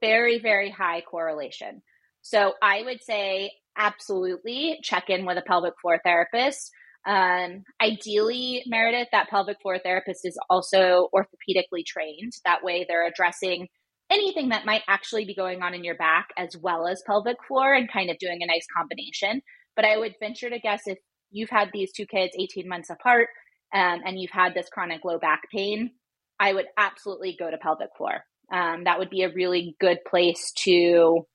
Very, 0.01 0.39
very 0.39 0.69
high 0.69 1.01
correlation. 1.01 1.81
So 2.21 2.53
I 2.61 2.83
would 2.83 3.01
say 3.01 3.51
absolutely 3.77 4.79
check 4.83 5.09
in 5.09 5.25
with 5.25 5.37
a 5.37 5.41
pelvic 5.41 5.73
floor 5.81 5.99
therapist. 6.03 6.71
Um, 7.07 7.63
ideally, 7.81 8.63
Meredith, 8.67 9.07
that 9.11 9.29
pelvic 9.29 9.57
floor 9.61 9.79
therapist 9.79 10.21
is 10.25 10.37
also 10.49 11.09
orthopedically 11.13 11.85
trained. 11.85 12.33
That 12.45 12.63
way, 12.63 12.85
they're 12.87 13.07
addressing 13.07 13.67
anything 14.11 14.49
that 14.49 14.65
might 14.65 14.81
actually 14.87 15.25
be 15.25 15.35
going 15.35 15.61
on 15.61 15.73
in 15.73 15.83
your 15.83 15.95
back 15.95 16.29
as 16.37 16.55
well 16.61 16.87
as 16.87 17.03
pelvic 17.05 17.37
floor 17.47 17.73
and 17.73 17.91
kind 17.91 18.09
of 18.09 18.17
doing 18.17 18.39
a 18.41 18.47
nice 18.47 18.65
combination. 18.75 19.41
But 19.75 19.85
I 19.85 19.97
would 19.97 20.15
venture 20.19 20.49
to 20.49 20.59
guess 20.59 20.81
if 20.87 20.97
you've 21.31 21.49
had 21.49 21.69
these 21.71 21.91
two 21.93 22.05
kids 22.05 22.33
18 22.37 22.67
months 22.67 22.89
apart 22.89 23.29
um, 23.73 24.01
and 24.05 24.19
you've 24.19 24.31
had 24.31 24.53
this 24.53 24.67
chronic 24.69 25.05
low 25.05 25.19
back 25.19 25.41
pain, 25.53 25.91
I 26.39 26.53
would 26.53 26.65
absolutely 26.77 27.35
go 27.39 27.49
to 27.49 27.57
pelvic 27.57 27.89
floor 27.97 28.23
um, 28.51 28.83
that 28.85 28.99
would 28.99 29.09
be 29.09 29.23
a 29.23 29.33
really 29.33 29.75
good 29.79 29.99
place 30.09 30.51
to 30.63 31.25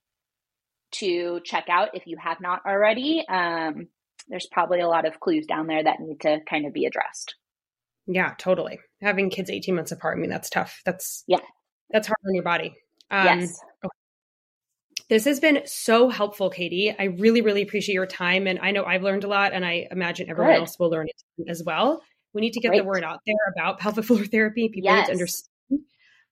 to 0.93 1.41
check 1.45 1.65
out 1.69 1.89
if 1.95 2.07
you 2.07 2.17
have 2.23 2.41
not 2.41 2.61
already. 2.67 3.25
Um, 3.29 3.89
there's 4.29 4.47
probably 4.47 4.81
a 4.81 4.89
lot 4.89 5.07
of 5.07 5.21
clues 5.21 5.47
down 5.47 5.67
there 5.67 5.83
that 5.83 6.01
need 6.01 6.21
to 6.21 6.39
kind 6.49 6.67
of 6.67 6.73
be 6.73 6.87
addressed. 6.87 7.35
Yeah, 8.07 8.35
totally. 8.39 8.79
Having 9.03 9.31
kids 9.31 9.51
18 9.51 9.75
months 9.75 9.93
apart, 9.93 10.17
I 10.17 10.21
mean, 10.21 10.31
that's 10.31 10.51
tough. 10.51 10.81
That's 10.85 11.25
yeah, 11.27 11.41
that's 11.91 12.07
hard 12.07 12.19
on 12.27 12.35
your 12.35 12.45
body. 12.45 12.75
Um, 13.11 13.41
yes. 13.41 13.61
Okay. 13.85 13.91
This 15.11 15.27
has 15.27 15.39
been 15.39 15.63
so 15.67 16.09
helpful, 16.09 16.49
Katie. 16.49 16.95
I 16.99 17.05
really, 17.05 17.43
really 17.43 17.63
appreciate 17.63 17.95
your 17.95 18.07
time. 18.07 18.47
And 18.47 18.59
I 18.61 18.71
know 18.71 18.85
I've 18.85 19.03
learned 19.03 19.25
a 19.25 19.29
lot, 19.29 19.53
and 19.53 19.65
I 19.65 19.87
imagine 19.91 20.31
everyone 20.31 20.55
Good. 20.55 20.61
else 20.61 20.79
will 20.79 20.91
learn 20.91 21.09
it 21.09 21.49
as 21.49 21.63
well. 21.63 22.03
We 22.33 22.41
need 22.41 22.55
to 22.55 22.61
get 22.61 22.69
Great. 22.69 22.79
the 22.79 22.85
word 22.85 23.05
out 23.05 23.21
there 23.27 23.37
about 23.55 23.79
pelvic 23.79 24.05
floor 24.07 24.25
therapy. 24.25 24.69
People 24.69 24.91
yes. 24.91 25.01
need 25.01 25.07
to 25.07 25.13
understand. 25.13 25.51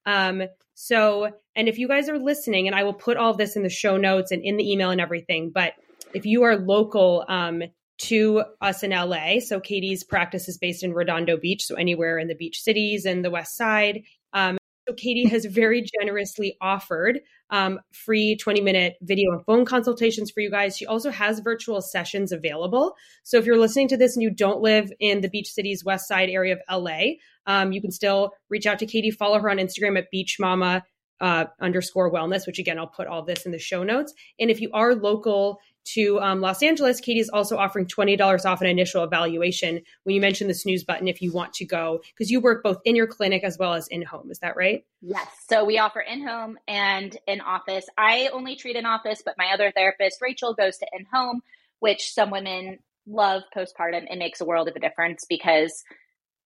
Um, 0.04 0.42
so, 0.74 1.30
and 1.54 1.68
if 1.68 1.78
you 1.78 1.88
guys 1.88 2.08
are 2.08 2.18
listening, 2.18 2.66
and 2.66 2.76
I 2.76 2.84
will 2.84 2.94
put 2.94 3.16
all 3.16 3.34
this 3.34 3.56
in 3.56 3.62
the 3.62 3.68
show 3.68 3.96
notes 3.96 4.32
and 4.32 4.42
in 4.42 4.56
the 4.56 4.70
email 4.70 4.90
and 4.90 5.00
everything, 5.00 5.50
but 5.54 5.74
if 6.14 6.26
you 6.26 6.42
are 6.42 6.56
local 6.56 7.24
um, 7.28 7.62
to 7.98 8.42
us 8.60 8.82
in 8.82 8.90
LA, 8.90 9.40
so 9.40 9.60
Katie's 9.60 10.04
practice 10.04 10.48
is 10.48 10.58
based 10.58 10.82
in 10.82 10.92
Redondo 10.92 11.36
Beach, 11.36 11.64
so 11.64 11.74
anywhere 11.74 12.18
in 12.18 12.28
the 12.28 12.34
beach 12.34 12.60
cities 12.60 13.04
and 13.04 13.24
the 13.24 13.30
West 13.30 13.56
Side. 13.56 14.02
Um, 14.32 14.58
so 14.88 14.94
Katie 14.94 15.28
has 15.28 15.44
very 15.44 15.86
generously 16.00 16.56
offered 16.60 17.20
um, 17.50 17.78
free 17.92 18.36
20 18.36 18.60
minute 18.60 18.96
video 19.02 19.30
and 19.30 19.44
phone 19.44 19.64
consultations 19.64 20.30
for 20.30 20.40
you 20.40 20.50
guys. 20.50 20.76
She 20.76 20.86
also 20.86 21.10
has 21.10 21.38
virtual 21.38 21.80
sessions 21.80 22.32
available. 22.32 22.94
So 23.22 23.38
if 23.38 23.46
you're 23.46 23.58
listening 23.58 23.88
to 23.88 23.96
this 23.96 24.16
and 24.16 24.22
you 24.22 24.30
don't 24.30 24.60
live 24.60 24.92
in 24.98 25.20
the 25.20 25.28
Beach 25.28 25.52
Cities 25.52 25.84
West 25.84 26.08
Side 26.08 26.30
area 26.30 26.54
of 26.54 26.82
LA, 26.82 27.12
um, 27.46 27.72
you 27.72 27.80
can 27.80 27.90
still 27.90 28.32
reach 28.48 28.66
out 28.66 28.78
to 28.80 28.86
Katie. 28.86 29.10
Follow 29.10 29.38
her 29.38 29.50
on 29.50 29.58
Instagram 29.58 29.98
at 29.98 30.10
Beach 30.10 30.36
Mama 30.38 30.84
uh, 31.22 31.46
underscore 31.60 32.12
wellness, 32.12 32.46
which 32.46 32.58
again, 32.58 32.78
I'll 32.78 32.88
put 32.88 33.06
all 33.06 33.22
this 33.22 33.46
in 33.46 33.52
the 33.52 33.58
show 33.58 33.84
notes. 33.84 34.12
And 34.40 34.50
if 34.50 34.60
you 34.60 34.70
are 34.74 34.94
local 34.94 35.60
to 35.84 36.20
um, 36.20 36.40
Los 36.40 36.62
Angeles, 36.62 37.00
Katie 37.00 37.20
is 37.20 37.28
also 37.28 37.56
offering 37.56 37.86
$20 37.86 38.44
off 38.44 38.60
an 38.60 38.66
initial 38.66 39.04
evaluation 39.04 39.80
when 40.02 40.14
you 40.14 40.20
mention 40.20 40.48
the 40.48 40.54
snooze 40.54 40.84
button 40.84 41.08
if 41.08 41.22
you 41.22 41.32
want 41.32 41.52
to 41.54 41.64
go, 41.64 42.00
because 42.12 42.30
you 42.30 42.40
work 42.40 42.62
both 42.62 42.78
in 42.84 42.96
your 42.96 43.06
clinic 43.06 43.44
as 43.44 43.56
well 43.58 43.72
as 43.72 43.86
in 43.88 44.02
home. 44.02 44.30
Is 44.30 44.40
that 44.40 44.56
right? 44.56 44.84
Yes. 45.00 45.28
So 45.48 45.64
we 45.64 45.78
offer 45.78 46.00
in 46.00 46.26
home 46.26 46.58
and 46.66 47.16
in 47.26 47.40
office. 47.40 47.86
I 47.96 48.28
only 48.32 48.56
treat 48.56 48.76
in 48.76 48.86
office, 48.86 49.22
but 49.24 49.34
my 49.38 49.50
other 49.54 49.72
therapist, 49.74 50.18
Rachel, 50.20 50.54
goes 50.54 50.78
to 50.78 50.86
in 50.92 51.06
home, 51.12 51.40
which 51.78 52.12
some 52.12 52.30
women 52.30 52.78
love 53.06 53.42
postpartum. 53.56 54.06
It 54.10 54.18
makes 54.18 54.40
a 54.40 54.44
world 54.44 54.68
of 54.68 54.76
a 54.76 54.80
difference 54.80 55.24
because 55.28 55.84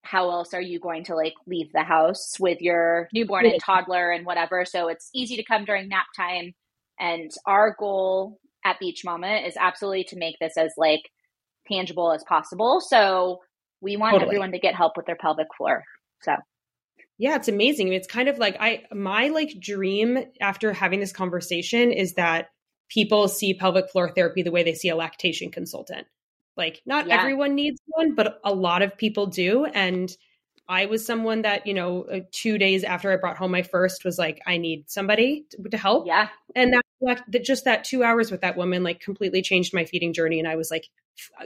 how 0.07 0.31
else 0.31 0.53
are 0.53 0.61
you 0.61 0.79
going 0.79 1.03
to 1.05 1.15
like 1.15 1.33
leave 1.45 1.71
the 1.73 1.83
house 1.83 2.39
with 2.39 2.61
your 2.61 3.09
newborn 3.13 3.45
and 3.45 3.59
toddler 3.59 4.11
and 4.11 4.25
whatever? 4.25 4.65
So 4.65 4.87
it's 4.87 5.09
easy 5.13 5.35
to 5.35 5.43
come 5.43 5.65
during 5.65 5.89
nap 5.89 6.05
time. 6.15 6.53
And 6.99 7.29
our 7.45 7.75
goal 7.77 8.39
at 8.65 8.79
Beach 8.79 9.03
Mama 9.05 9.41
is 9.45 9.55
absolutely 9.57 10.05
to 10.05 10.17
make 10.17 10.35
this 10.39 10.57
as 10.57 10.71
like 10.77 11.01
tangible 11.67 12.11
as 12.11 12.23
possible. 12.27 12.81
So 12.81 13.39
we 13.81 13.97
want 13.97 14.13
totally. 14.13 14.29
everyone 14.29 14.51
to 14.53 14.59
get 14.59 14.75
help 14.75 14.93
with 14.95 15.05
their 15.05 15.15
pelvic 15.15 15.47
floor. 15.57 15.83
So 16.21 16.35
yeah, 17.17 17.35
it's 17.35 17.47
amazing. 17.47 17.93
It's 17.93 18.07
kind 18.07 18.29
of 18.29 18.37
like 18.37 18.57
I 18.59 18.83
my 18.93 19.27
like 19.29 19.59
dream 19.59 20.19
after 20.39 20.71
having 20.71 20.99
this 20.99 21.11
conversation 21.11 21.91
is 21.91 22.13
that 22.13 22.49
people 22.89 23.27
see 23.27 23.53
pelvic 23.53 23.89
floor 23.89 24.09
therapy 24.09 24.43
the 24.43 24.51
way 24.51 24.63
they 24.63 24.73
see 24.73 24.89
a 24.89 24.95
lactation 24.95 25.51
consultant. 25.51 26.07
Like 26.57 26.81
not 26.85 27.07
yeah. 27.07 27.19
everyone 27.19 27.55
needs 27.55 27.79
one, 27.87 28.15
but 28.15 28.39
a 28.43 28.53
lot 28.53 28.81
of 28.81 28.97
people 28.97 29.27
do 29.27 29.65
and 29.65 30.15
I 30.69 30.87
was 30.87 31.05
someone 31.05 31.43
that, 31.43 31.65
you 31.65 31.73
know, 31.73 32.03
uh, 32.03 32.19
2 32.33 32.57
days 32.57 32.83
after 32.83 33.09
I 33.09 33.15
brought 33.15 33.37
home 33.37 33.51
my 33.51 33.61
first 33.61 34.03
was 34.03 34.19
like 34.19 34.41
I 34.45 34.57
need 34.57 34.89
somebody 34.89 35.45
to, 35.51 35.69
to 35.69 35.77
help. 35.77 36.07
Yeah. 36.07 36.27
And 36.55 36.73
that 36.73 36.81
that 37.01 37.43
just 37.43 37.65
that 37.65 37.83
two 37.83 38.03
hours 38.03 38.31
with 38.31 38.41
that 38.41 38.57
woman 38.57 38.83
like 38.83 38.99
completely 38.99 39.41
changed 39.41 39.73
my 39.73 39.85
feeding 39.85 40.13
journey 40.13 40.39
and 40.39 40.47
i 40.47 40.55
was 40.55 40.71
like 40.71 40.87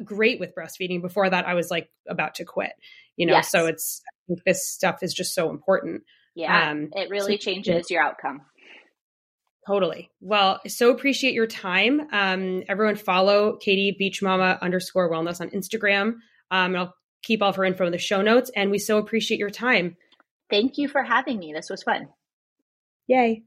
great 0.03 0.39
with 0.39 0.55
breastfeeding 0.55 1.01
before 1.01 1.29
that 1.29 1.47
i 1.47 1.53
was 1.53 1.69
like 1.69 1.89
about 2.07 2.35
to 2.35 2.45
quit 2.45 2.71
you 3.17 3.25
know 3.25 3.33
yes. 3.33 3.51
so 3.51 3.65
it's 3.65 4.01
this 4.45 4.67
stuff 4.67 5.03
is 5.03 5.13
just 5.13 5.33
so 5.33 5.49
important 5.49 6.03
yeah 6.35 6.71
um, 6.71 6.89
it 6.93 7.09
really 7.09 7.33
so, 7.33 7.51
changes 7.51 7.89
your 7.89 8.01
outcome 8.01 8.41
totally. 9.67 10.09
Well 10.19 10.59
so 10.67 10.91
appreciate 10.91 11.33
your 11.33 11.47
time. 11.47 12.07
Um, 12.11 12.63
everyone 12.67 12.95
follow 12.95 13.57
katie 13.57 13.95
beach 13.97 14.21
mama 14.21 14.57
underscore 14.61 15.11
wellness 15.11 15.41
on 15.41 15.49
instagram. 15.49 16.15
Um, 16.49 16.75
i'll 16.75 16.95
keep 17.23 17.41
all 17.41 17.49
of 17.49 17.55
her 17.55 17.65
info 17.65 17.85
in 17.85 17.91
the 17.91 17.97
show 17.97 18.21
notes. 18.21 18.51
And 18.55 18.71
we 18.71 18.79
so 18.79 18.97
appreciate 18.97 19.39
your 19.39 19.49
time. 19.49 19.95
Thank 20.49 20.77
you 20.77 20.87
for 20.87 21.03
having 21.03 21.39
me. 21.39 21.53
This 21.53 21.69
was 21.69 21.83
fun. 21.83 22.09
Yay. 23.07 23.43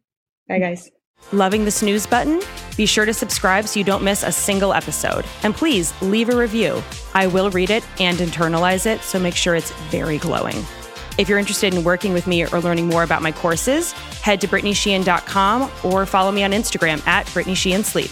Bye 0.49 0.59
guys. 0.59 0.91
Loving 1.33 1.65
the 1.65 1.71
snooze 1.71 2.07
button? 2.07 2.43
Be 2.77 2.87
sure 2.87 3.07
to 3.07 3.15
subscribe 3.15 3.67
so 3.67 3.79
you 3.79 3.85
don't 3.85 4.05
miss 4.05 4.23
a 4.23 4.33
single 4.33 4.73
episode. 4.73 5.25
And 5.43 5.55
please 5.55 5.93
leave 6.03 6.29
a 6.29 6.37
review. 6.37 6.83
I 7.15 7.27
will 7.29 7.51
read 7.51 7.71
it 7.71 7.85
and 8.01 8.19
internalize 8.19 8.87
it, 8.87 9.01
so 9.01 9.19
make 9.19 9.35
sure 9.35 9.55
it's 9.55 9.73
very 9.91 10.19
glowing. 10.19 10.65
If 11.17 11.29
you're 11.29 11.39
interested 11.39 11.75
in 11.75 11.85
working 11.85 12.13
with 12.13 12.27
me 12.27 12.45
or 12.45 12.61
learning 12.61 12.89
more 12.89 13.03
about 13.03 13.23
my 13.23 13.33
courses, 13.33 13.93
head 14.23 14.41
to 14.41 14.49
BrittanySheehan.com 14.49 15.71
or 15.85 16.07
follow 16.07 16.33
me 16.33 16.43
on 16.43 16.51
Instagram 16.51 17.07
at 17.07 17.33
Brittany 17.33 17.55
Sheehan 17.55 17.85
Sleep. 17.85 18.11